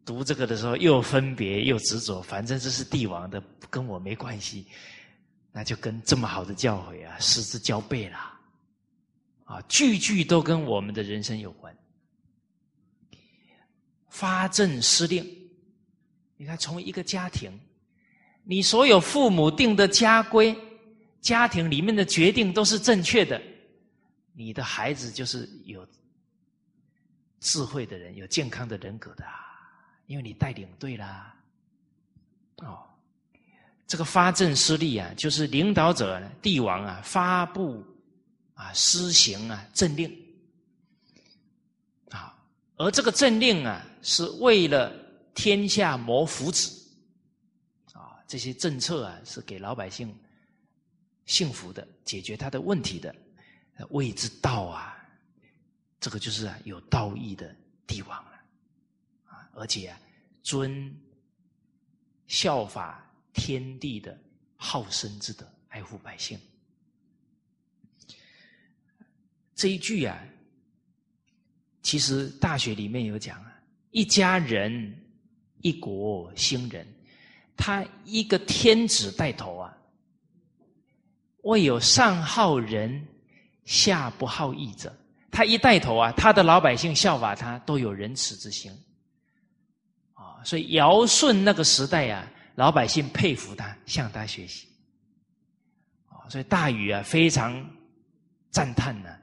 [0.04, 4.66] 读这个的时候又分别又执着，反正这是帝王的，跟我没关系，
[5.52, 8.29] 那就跟这么好的教诲啊失之交臂了。
[9.50, 11.76] 啊，句句都跟我们的人生有关。
[14.08, 15.26] 发政司令，
[16.36, 17.50] 你看，从一个家庭，
[18.44, 20.56] 你所有父母定的家规，
[21.20, 23.42] 家庭里面的决定都是正确的，
[24.34, 25.84] 你的孩子就是有
[27.40, 29.24] 智慧的人，有健康的人格的，
[30.06, 31.34] 因为你带领对啦。
[32.58, 32.86] 哦，
[33.88, 37.84] 这个发政司令啊，就是领导者帝王啊，发布。
[38.60, 40.14] 啊，施行啊，政令
[42.10, 42.36] 啊，
[42.76, 44.94] 而这个政令啊，是为了
[45.34, 46.70] 天下谋福祉
[47.94, 50.14] 啊，这些政策啊，是给老百姓
[51.24, 53.16] 幸福的，解决他的问题的，
[53.88, 54.94] 谓之道啊，
[55.98, 57.56] 这个就是啊，有道义的
[57.86, 58.32] 帝王了
[59.24, 59.98] 啊，而且啊，
[60.42, 60.94] 尊
[62.26, 64.20] 效法天地的
[64.54, 66.38] 好生之德，爱护百姓。
[69.60, 70.18] 这一句啊，
[71.82, 73.52] 其实大学里面有讲啊，
[73.90, 74.98] 一家人，
[75.60, 76.86] 一国兴仁。
[77.58, 79.76] 他一个天子带头啊，
[81.42, 83.06] 未有上好人，
[83.66, 84.96] 下不好义者。
[85.30, 88.72] 他一带头啊，他的老百姓效法他，都有仁慈之心。
[90.14, 94.66] 啊，所以尧舜那个时代呀，老百姓佩服他，向他学习。
[96.08, 97.62] 啊，所以大禹啊，非常
[98.50, 99.14] 赞叹呢，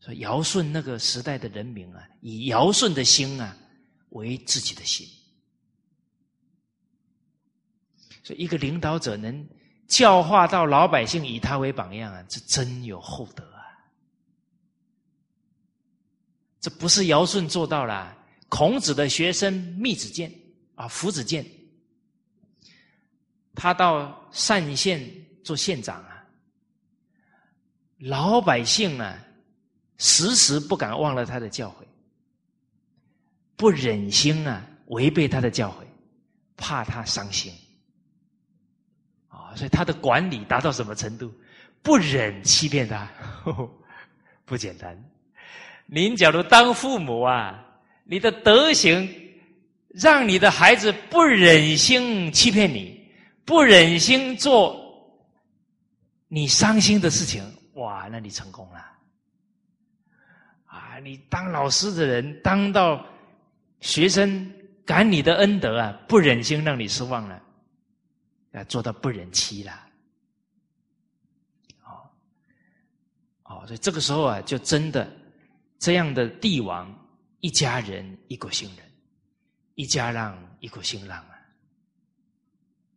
[0.00, 3.56] 说尧舜那个时代的人民啊，以尧舜的心啊
[4.10, 5.06] 为自己的心。
[8.22, 9.48] 所以，一个领导者能
[9.86, 13.64] 教化到老百姓以他为榜样啊，这真有厚德啊！
[16.60, 18.14] 这不是尧舜做到了，
[18.50, 20.30] 孔子的学生密子建
[20.74, 21.44] 啊，夫子建，
[23.54, 25.10] 他到单县
[25.42, 26.26] 做县长啊，
[27.96, 29.18] 老百姓啊，
[29.98, 31.84] 时时不敢忘了他的教诲，
[33.56, 35.84] 不忍心啊违背他的教诲，
[36.56, 37.52] 怕他伤心
[39.28, 39.54] 啊。
[39.54, 41.32] 所以他的管理达到什么程度？
[41.82, 43.08] 不忍欺骗他，
[44.44, 44.96] 不简单。
[45.86, 47.64] 您假如当父母啊，
[48.04, 49.08] 你的德行
[49.88, 53.00] 让你的孩子不忍心欺骗你，
[53.44, 54.76] 不忍心做
[56.26, 57.42] 你伤心的事情，
[57.74, 58.97] 哇，那你成功了。
[61.04, 63.04] 你当老师的人，当到
[63.80, 64.52] 学生
[64.84, 67.42] 感你的恩德啊，不忍心让你失望了。
[68.52, 69.72] 啊做到不忍欺了，
[71.84, 72.10] 哦，
[73.44, 75.08] 哦，所以这个时候啊，就真的
[75.78, 76.92] 这样的帝王
[77.40, 78.84] 一家人一国兴人，
[79.74, 81.38] 一家让一国兴浪啊！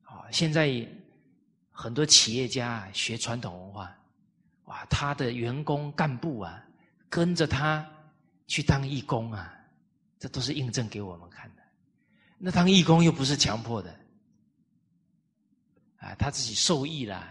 [0.07, 0.87] 哦，现在
[1.69, 3.93] 很多企业家学传统文化，
[4.63, 6.63] 哇，他的员工干部啊，
[7.11, 7.85] 跟着他
[8.47, 9.53] 去当义工啊，
[10.17, 11.61] 这都是印证给我们看的。
[12.37, 13.93] 那当义工又不是强迫的。
[15.97, 17.27] 啊，他自己受益了，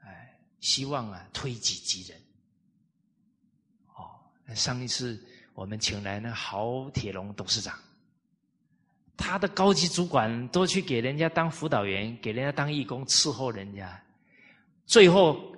[0.00, 2.20] 哎，希望啊推己及人。
[3.94, 4.18] 哦，
[4.54, 5.22] 上一次
[5.52, 7.78] 我们请来那郝铁龙董事长，
[9.16, 14.02] 他的高级主管都去给人家当辅导员，给人家当义工伺候人家，
[14.84, 15.54] 最后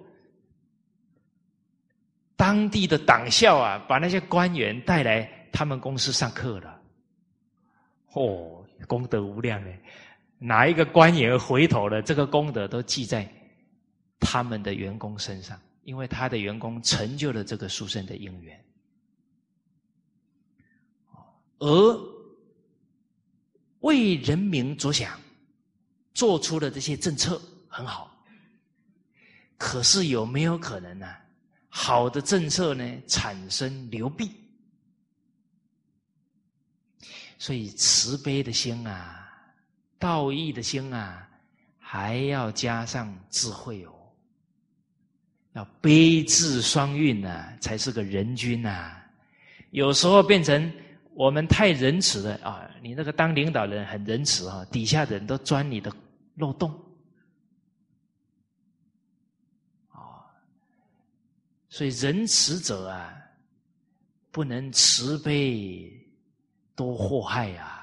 [2.41, 6.81] 当地的党校啊，把那些官员带来他们公司上课了，
[8.15, 9.71] 哦，功德无量呢。
[10.39, 13.31] 哪一个官员回头了，这个功德都记在
[14.19, 18.59] 他们的员工身上，因为他的员工成就了这个书生的因缘。
[21.59, 22.01] 而
[23.81, 25.21] 为人民着想，
[26.15, 27.39] 做出了这些政策
[27.69, 28.11] 很好，
[29.59, 31.07] 可是有没有可能呢？
[31.71, 34.29] 好的政策呢，产生流弊，
[37.39, 39.17] 所以慈悲的心啊。
[39.99, 41.29] 道义的心啊，
[41.79, 43.93] 还要加上智慧哦，
[45.53, 48.97] 要悲智双运呐，才是个人君呐。
[49.73, 50.73] 有时候变成
[51.13, 55.95] 我们太仁慈了啊，你那个当领导人很仁慈啊，底下的人都钻你的
[56.37, 56.75] 漏洞，
[61.71, 63.17] 所以仁慈者啊，
[64.31, 65.91] 不能慈悲
[66.77, 67.79] 多祸害呀。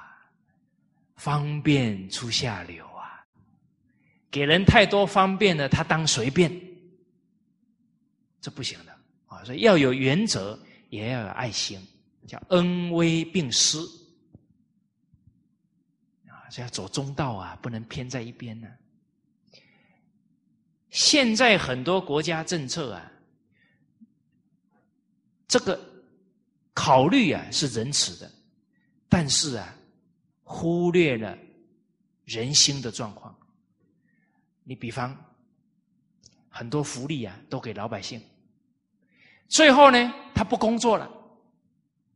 [1.16, 3.26] 方便出下流啊！
[4.30, 6.52] 给人太多方便了，他当随便，
[8.40, 8.92] 这不行的
[9.26, 9.44] 啊！
[9.44, 10.58] 所以要有原则，
[10.92, 11.82] 也要有爱心，
[12.28, 13.80] 叫恩威并施
[16.28, 16.46] 啊！
[16.52, 18.68] 这要走中道啊，不能偏在一边呢。
[20.92, 23.12] 现在很多国家政策啊，
[25.48, 25.80] 这个
[26.74, 28.32] 考虑啊是仁慈的，
[29.10, 29.74] 但是啊。
[30.50, 31.38] 忽略了
[32.24, 33.38] 人心的状况。
[34.64, 35.14] 你比方
[36.48, 38.22] 很多福利啊，都给老百姓，
[39.50, 41.12] 最后呢，他不工作了，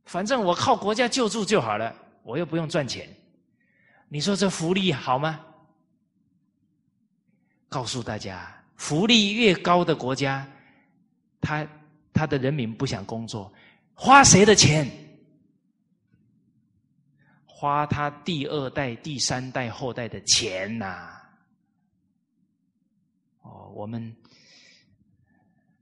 [0.06, 3.06] 反正我靠国家救助就好了，我又不用赚钱。
[4.08, 5.38] 你说这福利好吗？
[7.68, 10.48] 告诉大家，福利越高的国家，
[11.38, 11.68] 他
[12.12, 13.52] 他的人民不想工作，
[13.94, 14.90] 花谁的钱？
[17.46, 21.16] 花他第二代、第三代后代的钱呐！
[23.42, 24.14] 哦，我们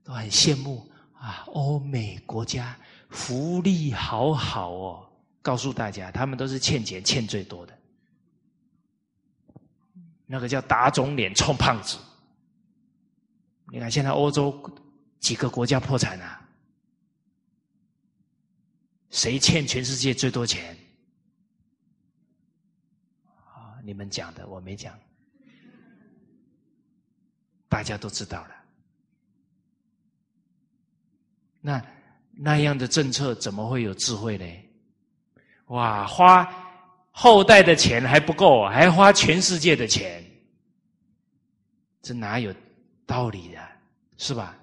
[0.03, 2.77] 都很羡慕啊，欧美国家
[3.09, 5.07] 福利好好哦。
[5.41, 7.75] 告诉大家，他们都是欠钱欠最多的，
[10.27, 11.97] 那个叫打肿脸充胖子。
[13.71, 14.51] 你看，现在欧洲
[15.21, 16.41] 几个国家破产了，
[19.11, 20.75] 谁欠全世界最多钱？
[23.45, 24.99] 啊你们讲的，我没讲，
[27.69, 28.55] 大家都知道了。
[31.61, 31.85] 那
[32.31, 34.45] 那样的政策怎么会有智慧呢？
[35.67, 36.51] 哇，花
[37.11, 40.25] 后代的钱还不够，还花全世界的钱，
[42.01, 42.51] 这哪有
[43.05, 43.59] 道理的？
[44.17, 44.57] 是吧？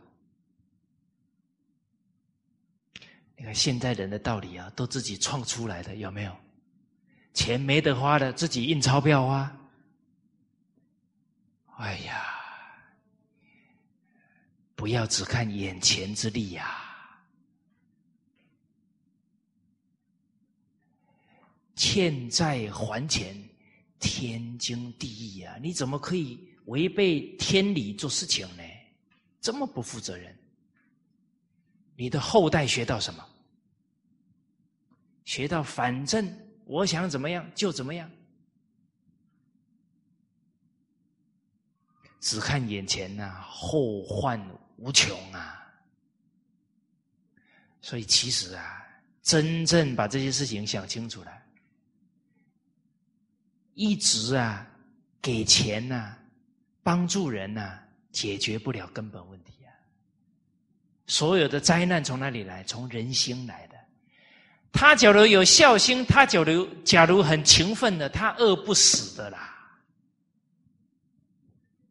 [3.39, 6.37] 你看现代人的道理啊，都自己创出来的，有没有？
[7.33, 9.57] 钱没得花的，自己印钞票啊！
[11.77, 12.25] 哎呀，
[14.75, 16.85] 不要只看眼前之利呀！
[21.77, 23.41] 欠债还钱，
[24.01, 25.57] 天经地义啊！
[25.63, 28.65] 你怎么可以违背天理做事情呢？
[29.41, 30.37] 这么不负责任，
[31.99, 33.29] 你的后代学到什么？
[35.25, 36.33] 学到反正
[36.65, 38.09] 我想怎么样就怎么样，
[42.21, 44.41] 只看眼前呐，后患
[44.77, 45.69] 无穷啊！
[47.83, 48.87] 所以其实啊，
[49.21, 51.43] 真正把这些事情想清楚了。
[53.75, 54.65] 一直啊，
[55.21, 56.17] 给钱呐，
[56.85, 59.58] 帮助人呐，解决不了根本问题。
[61.09, 62.63] 所有的灾难从哪里来？
[62.63, 63.75] 从人心来的。
[64.71, 69.55] 他假如有孝心，他假如假如很勤奋的，他饿不死的啦。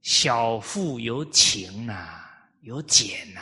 [0.04, 2.24] 小富有情呐，
[2.62, 3.42] 有俭呐。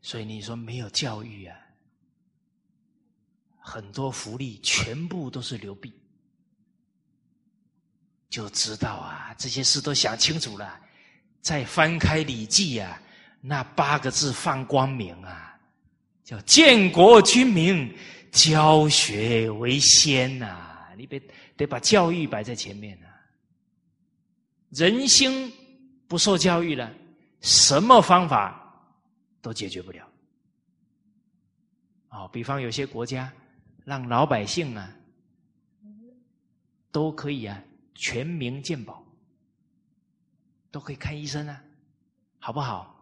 [0.00, 1.58] 所以你说没有教育啊，
[3.58, 5.92] 很多福利全部都是流弊。
[8.30, 10.80] 就知道啊，这些事都想清楚了，
[11.40, 13.00] 再翻开《礼记》啊，
[13.46, 15.60] 那八个字放光明啊，
[16.22, 17.94] 叫建国君民，
[18.32, 20.88] 教学为先呐。
[20.96, 21.20] 你别
[21.54, 23.12] 得把教育摆在前面啊。
[24.70, 25.52] 人心
[26.08, 26.90] 不受教育了，
[27.42, 28.58] 什么方法
[29.42, 30.08] 都解决不了。
[32.08, 33.30] 哦，比方有些国家
[33.84, 34.90] 让老百姓啊，
[36.90, 37.62] 都可以啊。
[37.94, 39.04] 全民健保
[40.70, 41.62] 都可以看医生啊，
[42.38, 42.93] 好不好？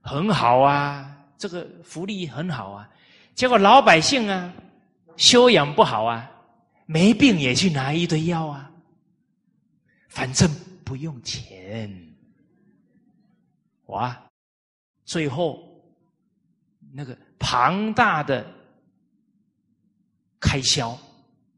[0.00, 2.88] 很好啊，这个福利很好啊。
[3.34, 4.52] 结果老百姓啊，
[5.16, 6.30] 修养不好啊，
[6.86, 8.70] 没病也去拿一堆药啊，
[10.08, 10.50] 反正
[10.84, 11.90] 不用钱，
[13.86, 14.20] 哇！
[15.04, 15.66] 最后
[16.92, 18.46] 那个庞大的
[20.38, 20.98] 开销，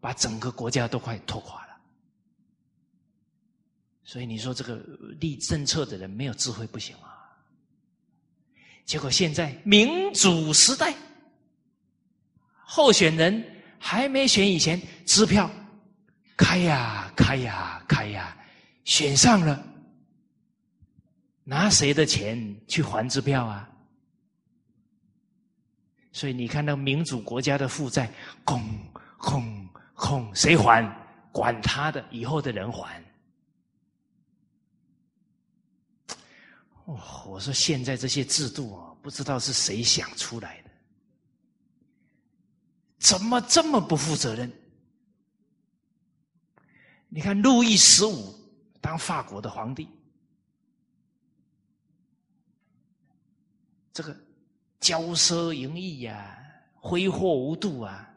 [0.00, 1.76] 把整个国家都快拖垮了。
[4.04, 4.76] 所以你说这个
[5.20, 7.11] 立政策的人没有智慧不行啊！
[8.84, 10.94] 结果现在民主时代，
[12.64, 13.44] 候选人
[13.78, 15.50] 还没选以前，支票
[16.36, 18.36] 开呀开呀开呀，
[18.84, 19.64] 选上了，
[21.44, 23.68] 拿谁的钱去还支票啊？
[26.12, 28.10] 所以你看到民主国家的负债，
[28.44, 28.62] 空
[29.16, 30.86] 空空，谁还？
[31.32, 33.02] 管他的，以后的人还。
[36.94, 40.70] 哦，我说现在这些制度啊，不知道是谁想出来的，
[42.98, 44.52] 怎么这么不负责任？
[47.08, 48.34] 你看路易十五
[48.80, 49.88] 当法国的皇帝，
[53.92, 54.14] 这个
[54.80, 56.38] 骄奢淫逸呀，
[56.74, 58.08] 挥霍无度啊，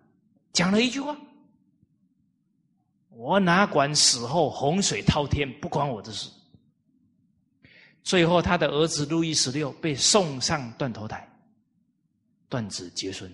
[0.54, 1.16] 讲了一句话
[3.10, 6.30] ：“我哪管死后洪水滔天，不关我的事。”
[8.06, 11.28] 最后，他的儿子路易十六被送上断头台，
[12.48, 13.30] 断子绝孙，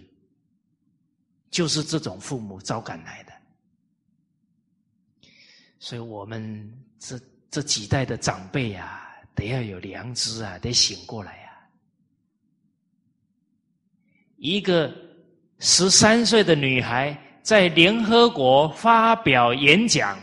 [1.50, 3.34] 就是这种父母招赶来的。
[5.78, 7.20] 所以我们这
[7.50, 11.68] 这几代的长辈啊，得要有良知啊，得醒过来啊。
[14.38, 14.90] 一个
[15.60, 20.18] 十三岁的女孩在联合国发表演讲，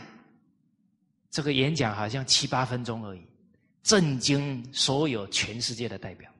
[1.29, 3.28] 这个演讲好像七八分钟而已。
[3.89, 6.31] 震惊所有全世界的代表。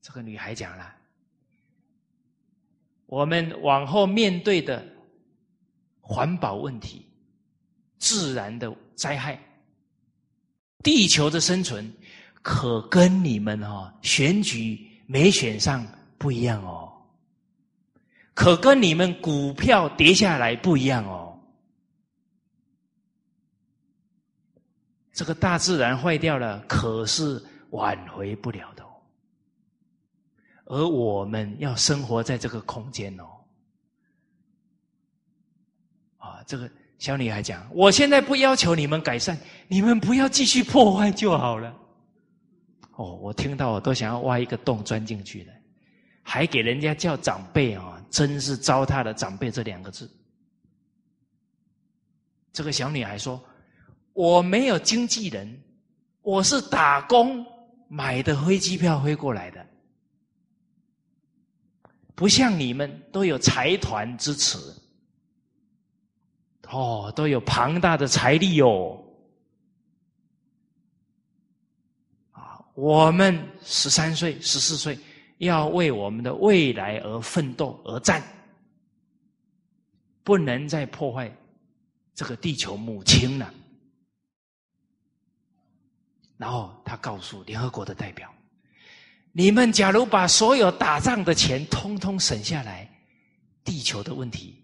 [0.00, 0.94] 这个女孩讲了
[3.06, 4.86] ：“我们往后面对的
[6.00, 7.04] 环保问题、
[7.98, 9.36] 自然的灾害、
[10.84, 11.92] 地球的生存，
[12.42, 15.84] 可跟你们哦选举没选上
[16.18, 17.04] 不一样哦，
[18.32, 21.24] 可跟你们股票跌下来不一样哦。”
[25.16, 28.88] 这个大自然坏掉了，可是挽回不了的哦。
[30.66, 33.24] 而我们要生活在这个空间哦，
[36.18, 39.38] 啊，这个小女孩讲：“我现在不要求你们改善，
[39.68, 41.74] 你们不要继续破坏就好了。”
[42.96, 45.52] 哦，我听到我都想要挖一个洞钻进去了，
[46.22, 50.10] 还给人家叫长辈啊，真是糟蹋了“长辈”这两个字。
[52.52, 53.42] 这个小女孩说
[54.16, 55.62] ：“我没有经纪人，
[56.22, 57.44] 我是打工
[57.86, 59.64] 买的飞机票飞过来的。”
[62.16, 64.56] 不像你们都有财团支持，
[66.70, 68.98] 哦，都有庞大的财力哦。
[72.30, 74.98] 啊，我们十三岁、十四岁
[75.36, 78.22] 要为我们的未来而奋斗而战，
[80.24, 81.30] 不能再破坏
[82.14, 83.52] 这个地球母亲了。
[86.36, 88.32] 然后他告诉联合国的代表。
[89.32, 92.90] 你们假如把所有打仗的钱通通省下来，
[93.64, 94.62] 地球的问题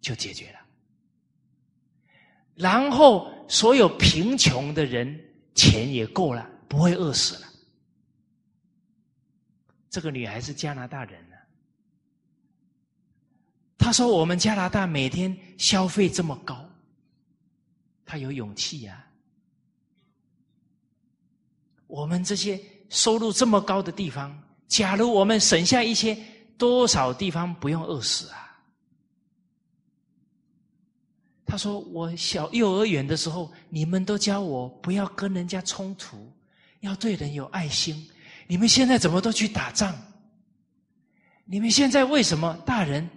[0.00, 0.60] 就解决了。
[2.54, 5.18] 然后所有贫穷的人
[5.54, 7.48] 钱也够了，不会饿死了。
[9.90, 11.36] 这个女孩是加拿大人呢，
[13.78, 16.68] 她说：“我们加拿大每天消费这么高，
[18.04, 19.05] 她有勇气呀。
[21.86, 26.16] 我们这些。”收入这么高的地方，假如我们省下一些，
[26.56, 28.56] 多少地方不用饿死啊？
[31.44, 36.32] 他说：“我小幼儿园的时候，你们都教我不要跟人家冲突，
[36.78, 38.08] 要对人有爱心。
[38.46, 39.92] 你们现在怎么都去打仗？
[41.44, 43.10] 你们现在为什么大人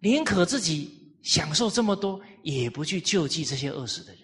[0.00, 4.22] 宁可自己享受这么多，也不去救济这些饿死的人？”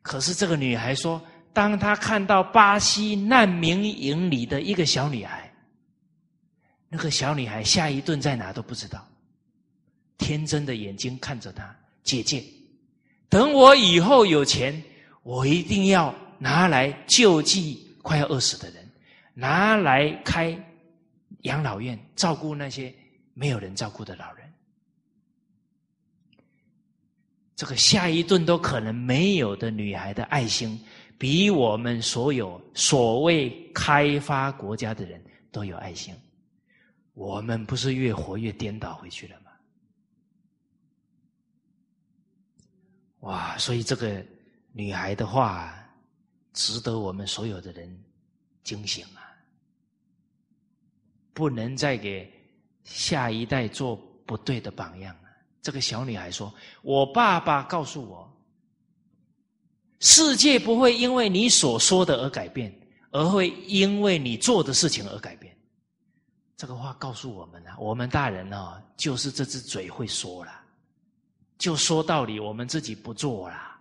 [0.00, 1.20] 可是这个女孩说。
[1.52, 5.52] 当他看到巴西难民营里的一个小女孩，
[6.88, 9.06] 那个小女孩下一顿在哪都不知道，
[10.16, 12.44] 天真的眼睛看着他，姐姐，
[13.28, 14.80] 等我以后有钱，
[15.22, 18.88] 我一定要拿来救济快要饿死的人，
[19.34, 20.56] 拿来开
[21.42, 22.94] 养老院，照顾那些
[23.34, 24.46] 没有人照顾的老人。
[27.56, 30.80] 这个下一顿都可能没有的女孩的爱心。
[31.20, 35.22] 比我们所有所谓开发国家的人
[35.52, 36.14] 都有爱心，
[37.12, 39.50] 我们不是越活越颠倒回去了吗？
[43.18, 43.58] 哇！
[43.58, 44.24] 所以这个
[44.72, 45.86] 女孩的话，
[46.54, 48.02] 值得我们所有的人
[48.64, 49.20] 警醒啊！
[51.34, 52.32] 不能再给
[52.82, 53.94] 下一代做
[54.24, 55.28] 不对的榜样了。
[55.60, 58.26] 这个小女孩说：“我爸爸告诉我。”
[60.00, 62.74] 世界不会因为你所说的而改变，
[63.10, 65.54] 而会因为你做的事情而改变。
[66.56, 70.52] 这个话告诉我们啊，我们大人呢，就是这只嘴会说了，
[71.58, 73.78] 就说道理，我们自己不做了，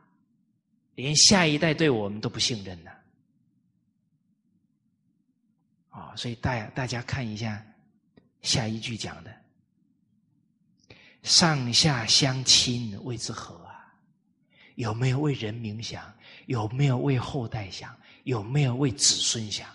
[0.95, 2.91] 连下一代对我们都不信任了。
[5.89, 7.65] 啊，所以大大家看一下
[8.41, 9.33] 下一句讲的
[11.23, 13.59] ：“上下相亲谓之和。”
[14.79, 16.01] 有没有为人民想？
[16.45, 17.93] 有没有为后代想？
[18.23, 19.67] 有没有为子孙想？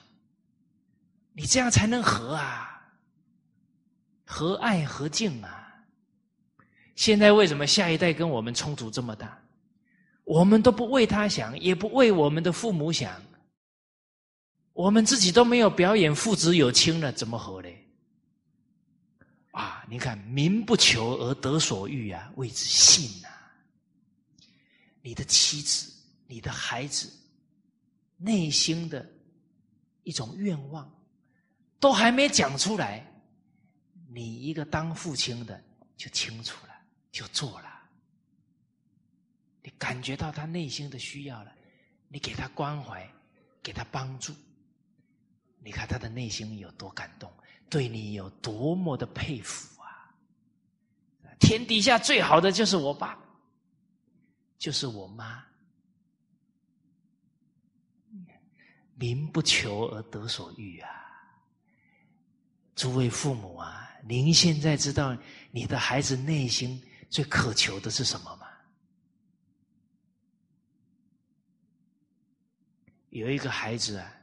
[1.35, 2.83] 你这样才能和啊，
[4.25, 5.75] 和爱和敬啊！
[6.97, 9.39] 现在为什么下一代跟我们冲突这么大？
[10.25, 13.21] 我们都不为他想，也不为我们的父母想，
[14.73, 17.87] 我们自己都没有表演父子有亲了，怎么和嘞？
[19.51, 19.85] 啊！
[19.87, 23.34] 你看，民不求而得所欲啊，谓之信啊！
[25.07, 25.93] 你的妻子、
[26.27, 27.13] 你的孩子
[28.17, 29.07] 内心的
[30.03, 30.91] 一种愿望，
[31.79, 33.07] 都还没讲出来，
[34.09, 35.63] 你一个当父亲的
[35.95, 36.73] 就清楚了，
[37.13, 37.69] 就做了。
[39.63, 41.53] 你感觉到他内心的需要了，
[42.09, 43.07] 你给他关怀，
[43.63, 44.35] 给他帮助，
[45.63, 47.31] 你看他的内心有多感动，
[47.69, 50.17] 对你有多么的佩服啊！
[51.39, 53.23] 天底下最好的就是我爸。
[54.65, 55.45] 就是我妈，
[58.95, 60.89] 民不求而得所欲啊！
[62.75, 65.15] 诸位父母啊，您现在知道
[65.51, 68.47] 你的孩子内心最渴求的是什么吗？
[73.11, 74.17] 有一个孩子啊，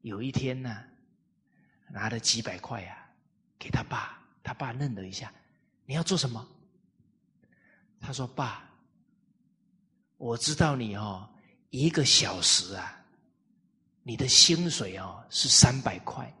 [0.00, 0.82] 有一天呢，
[1.90, 3.10] 拿了几百块啊，
[3.58, 5.30] 给他爸，他爸愣了一下
[5.84, 6.48] ：“你要做什么？”
[8.00, 8.62] 他说：“爸。”
[10.16, 11.28] 我知道你哦，
[11.70, 13.04] 一个小时啊，
[14.02, 16.32] 你的薪水哦，是三百块。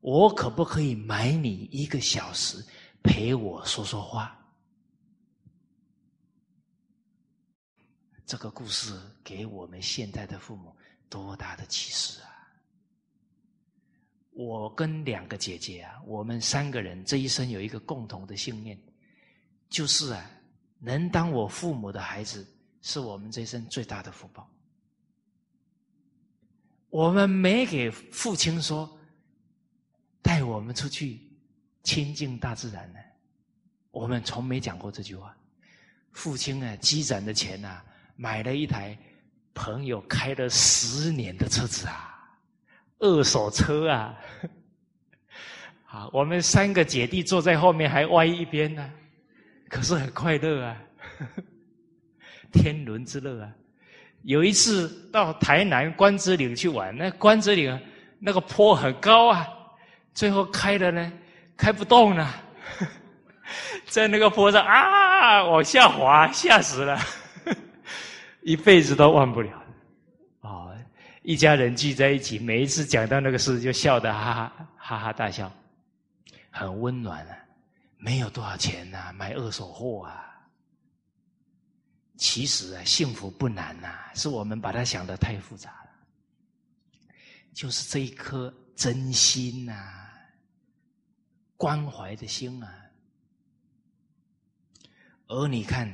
[0.00, 2.64] 我可不可以买你一个小时，
[3.02, 4.36] 陪我说说话？
[8.26, 10.74] 这个故事给我们现在的父母
[11.08, 12.28] 多大的启示啊？
[14.32, 18.76] 我跟两个姐姐啊，我们三个人这一生有一个共同的信念，
[19.68, 20.28] 就是啊。
[20.84, 22.44] 能当我父母的孩子，
[22.82, 24.48] 是我们这一生最大的福报。
[26.90, 28.90] 我们没给父亲说
[30.20, 31.20] 带我们出去
[31.84, 32.98] 亲近大自然呢，
[33.92, 35.34] 我们从没讲过这句话。
[36.10, 37.80] 父亲啊，积攒的钱呐，
[38.16, 38.98] 买了一台
[39.54, 42.08] 朋友开了十年的车子啊。
[42.98, 44.18] 二手车啊，
[45.86, 48.92] 好，我们三个姐弟坐在后面还歪一边呢，
[49.72, 50.76] 可是很快乐啊，
[52.52, 53.50] 天伦之乐啊！
[54.22, 57.80] 有一次到台南关子岭去玩，那关子岭
[58.18, 59.48] 那个坡很高啊，
[60.12, 61.10] 最后开的呢，
[61.56, 62.28] 开不动了，
[63.88, 66.98] 在那个坡上啊往下滑，吓死了，
[68.44, 69.58] 一辈子都忘不了。
[71.22, 75.50] 一家人聚在一起，每一次讲到那个事，就笑得哈哈哈哈大笑，
[76.50, 77.38] 很温暖啊！
[78.02, 80.28] 没有多少钱呐，买二手货啊。
[82.18, 85.90] 其实啊，幸福不难呐，是我们把它想的太复杂了。
[87.54, 90.10] 就是这一颗真心呐，
[91.56, 92.90] 关怀的心啊。
[95.28, 95.88] 而你看，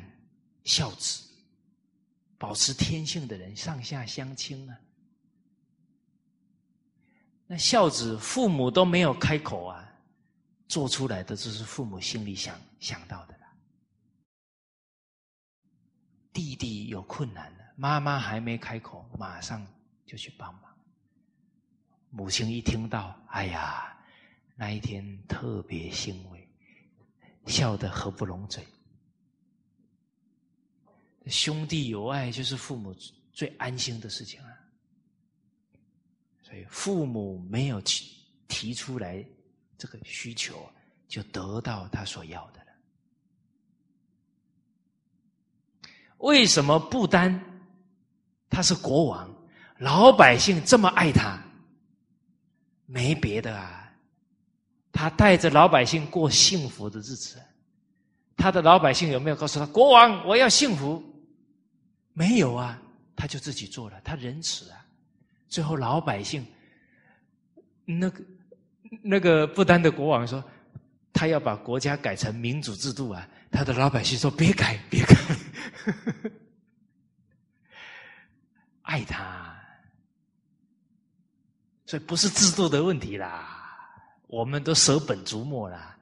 [0.65, 1.29] 孝子，
[2.39, 4.79] 保持天性的人，上下相亲啊。
[7.47, 9.88] 那孝子父母都没有开口啊，
[10.69, 13.47] 做出来的就是父母心里想想到的了。
[16.33, 19.67] 弟弟有困难了，妈妈还没开口，马上
[20.07, 20.63] 就去帮忙。
[22.11, 23.99] 母亲一听到，哎呀，
[24.55, 26.49] 那一天特别欣慰，
[27.47, 28.65] 笑得合不拢嘴。
[31.27, 32.95] 兄弟有爱，就是父母
[33.33, 34.49] 最安心的事情啊。
[36.43, 38.17] 所以父母没有提
[38.49, 39.23] 提出来
[39.79, 40.69] 这个需求，
[41.07, 42.67] 就得到他所要的了。
[46.19, 47.41] 为什么不单
[48.51, 49.33] 他是国王，
[49.79, 51.41] 老百姓这么爱他？
[52.87, 53.93] 没别的啊，
[54.91, 57.41] 他带着老百姓过幸福的日子。
[58.37, 61.03] 他的老百姓有没有告诉他：“国王，我要幸福？”
[62.15, 62.81] 没有啊，
[63.15, 64.87] 他就自己做了，他仁慈啊。
[65.49, 66.47] 最后，老百姓
[67.85, 68.25] 那个
[69.03, 70.43] 那个不丹的国王说，
[71.13, 73.29] 他要把国家改成民主制度啊。
[73.51, 75.17] 他的老百姓说：“别改，别改，
[78.83, 79.57] 爱他。”
[81.87, 83.49] 所以不是制度的问题啦，
[84.27, 85.97] 我们都舍本逐末啦。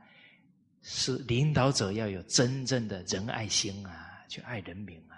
[0.82, 5.14] 是领导者要有真正的仁爱心啊，去爱人民啊。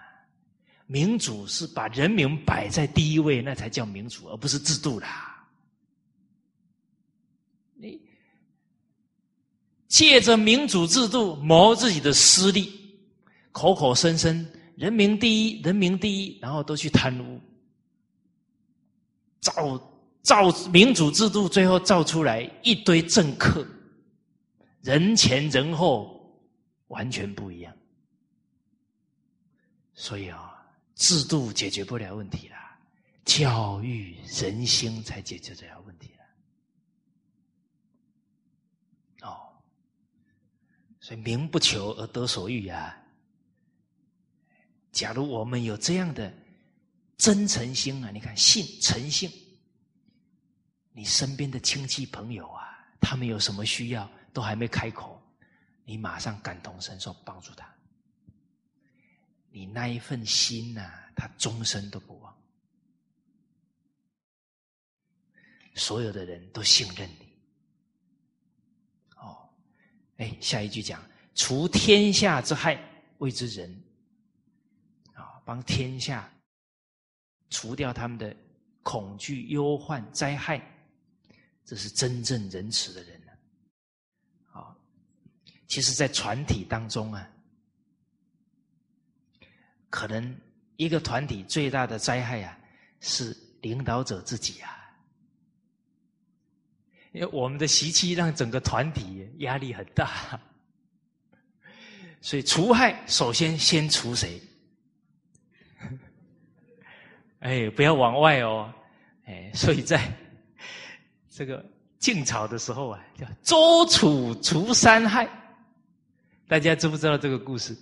[0.85, 5.38] 民主是把人民摆在第一位，那才叫民主，而不是制度啦。
[9.89, 12.71] 借着民主制度谋自己的私利，
[13.51, 14.47] 口口声声
[14.77, 17.41] “人民第一，人民第一”，然后都去贪污，
[19.41, 19.91] 造
[20.21, 23.67] 造民主制度，最后造出来一堆政客，
[24.81, 26.33] 人前人后
[26.87, 27.75] 完全不一样。
[29.93, 30.55] 所以啊。
[30.99, 32.57] 制度解决不了问题了，
[33.23, 36.11] 教育人心才解决得了问题
[39.21, 39.29] 了。
[39.29, 39.39] 哦，
[41.09, 42.95] 所以名不求而得所欲啊！
[44.91, 46.31] 假如我们有这样的
[47.17, 49.27] 真诚心啊，你看信诚信，
[50.91, 55.19] 你身边的亲戚朋友啊，他们有什么需要都还没开口，
[55.83, 57.67] 你马上感同身受帮助他。
[59.49, 62.37] 你那一份心呐，他终身都不忘。
[65.73, 67.28] 所有的人都信任你。
[70.19, 71.03] 哎，下一句讲
[71.35, 72.79] 除天下之害，
[73.17, 73.69] 谓之仁。
[75.13, 76.31] 啊，帮天下
[77.49, 78.33] 除掉他们的
[78.83, 80.61] 恐惧、忧患、灾害，
[81.65, 83.31] 这是真正仁慈的人呢。
[84.53, 84.75] 啊，
[85.67, 87.29] 其实，在船体当中啊。
[89.89, 90.39] 可能
[90.77, 92.57] 一个团体最大的灾害啊，
[92.99, 94.78] 是领导者自己啊，
[97.11, 100.39] 因为我们的习气让整个团体压力很大，
[102.21, 104.39] 所以除害首先先除谁？
[107.39, 108.71] 哎，不要往外哦，
[109.25, 110.01] 哎，所以在
[111.29, 111.65] 这个
[111.97, 115.27] 晋朝的时候啊，叫周楚除三害，
[116.47, 117.75] 大家知不知道这个故事？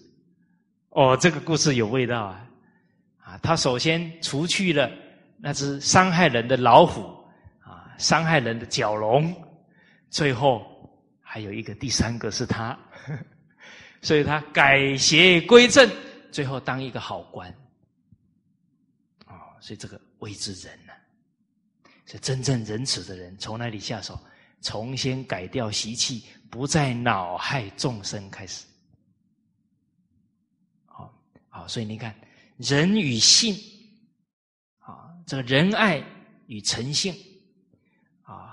[0.89, 2.49] 哦，这个故事有味道啊！
[3.19, 4.89] 啊，他首先除去了
[5.37, 7.16] 那只伤害人的老虎，
[7.97, 9.33] 伤害人的角龙，
[10.09, 10.65] 最后
[11.21, 12.77] 还有一个第三个是他，
[14.01, 15.89] 所以他改邪归正，
[16.31, 17.49] 最后当一个好官。
[19.25, 20.93] 啊，所以这个谓之仁呢，
[22.05, 24.19] 是真正仁慈的人，从哪里下手？
[24.59, 28.65] 从先改掉习气，不再恼害众生开始。
[30.85, 31.13] 好，
[31.47, 32.13] 好，所以你看，
[32.57, 33.55] 仁与信，
[34.79, 36.03] 啊，这个仁爱
[36.47, 37.13] 与诚信，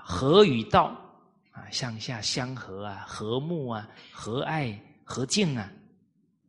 [0.07, 0.95] 和与道，
[1.51, 5.71] 啊，向下相和啊，和睦啊，和爱和敬啊，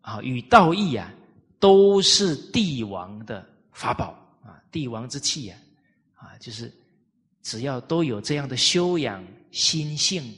[0.03, 1.11] 啊，与道义啊，
[1.59, 4.15] 都是帝王的法宝
[4.45, 5.59] 啊，帝王之气啊，
[6.17, 6.71] 啊，就是
[7.41, 9.25] 只要都有这样的修养。
[9.53, 10.37] 心性，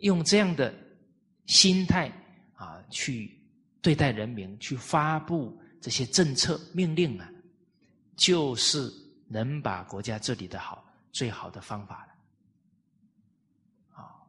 [0.00, 0.74] 用这样的
[1.46, 2.12] 心态
[2.54, 3.34] 啊，去
[3.80, 7.26] 对待人民，去发布这些政策命令啊，
[8.14, 8.92] 就是
[9.26, 10.84] 能把国家治理的好
[11.18, 12.12] 最好的方法了。
[14.00, 14.22] 啊，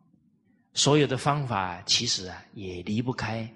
[0.73, 3.47] 所有的方法其实啊，也离不开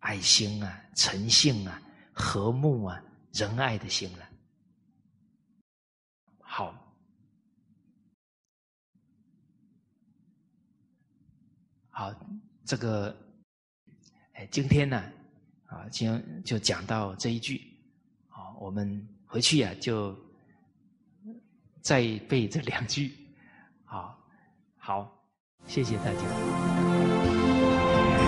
[0.00, 1.80] 爱心啊、诚信啊、
[2.12, 3.02] 和睦啊、
[3.32, 4.28] 仁爱的心了。
[6.40, 6.78] 好。
[11.88, 12.12] 好，
[12.66, 13.16] 这个，
[14.34, 15.10] 哎，今天呢，
[15.64, 17.62] 啊，今就讲到这一句，
[18.28, 20.14] 好，我们回去呀，就
[21.84, 22.00] 再
[22.30, 23.12] 背这两句，
[23.84, 24.18] 好，
[24.78, 25.06] 好，
[25.66, 28.23] 谢谢大家。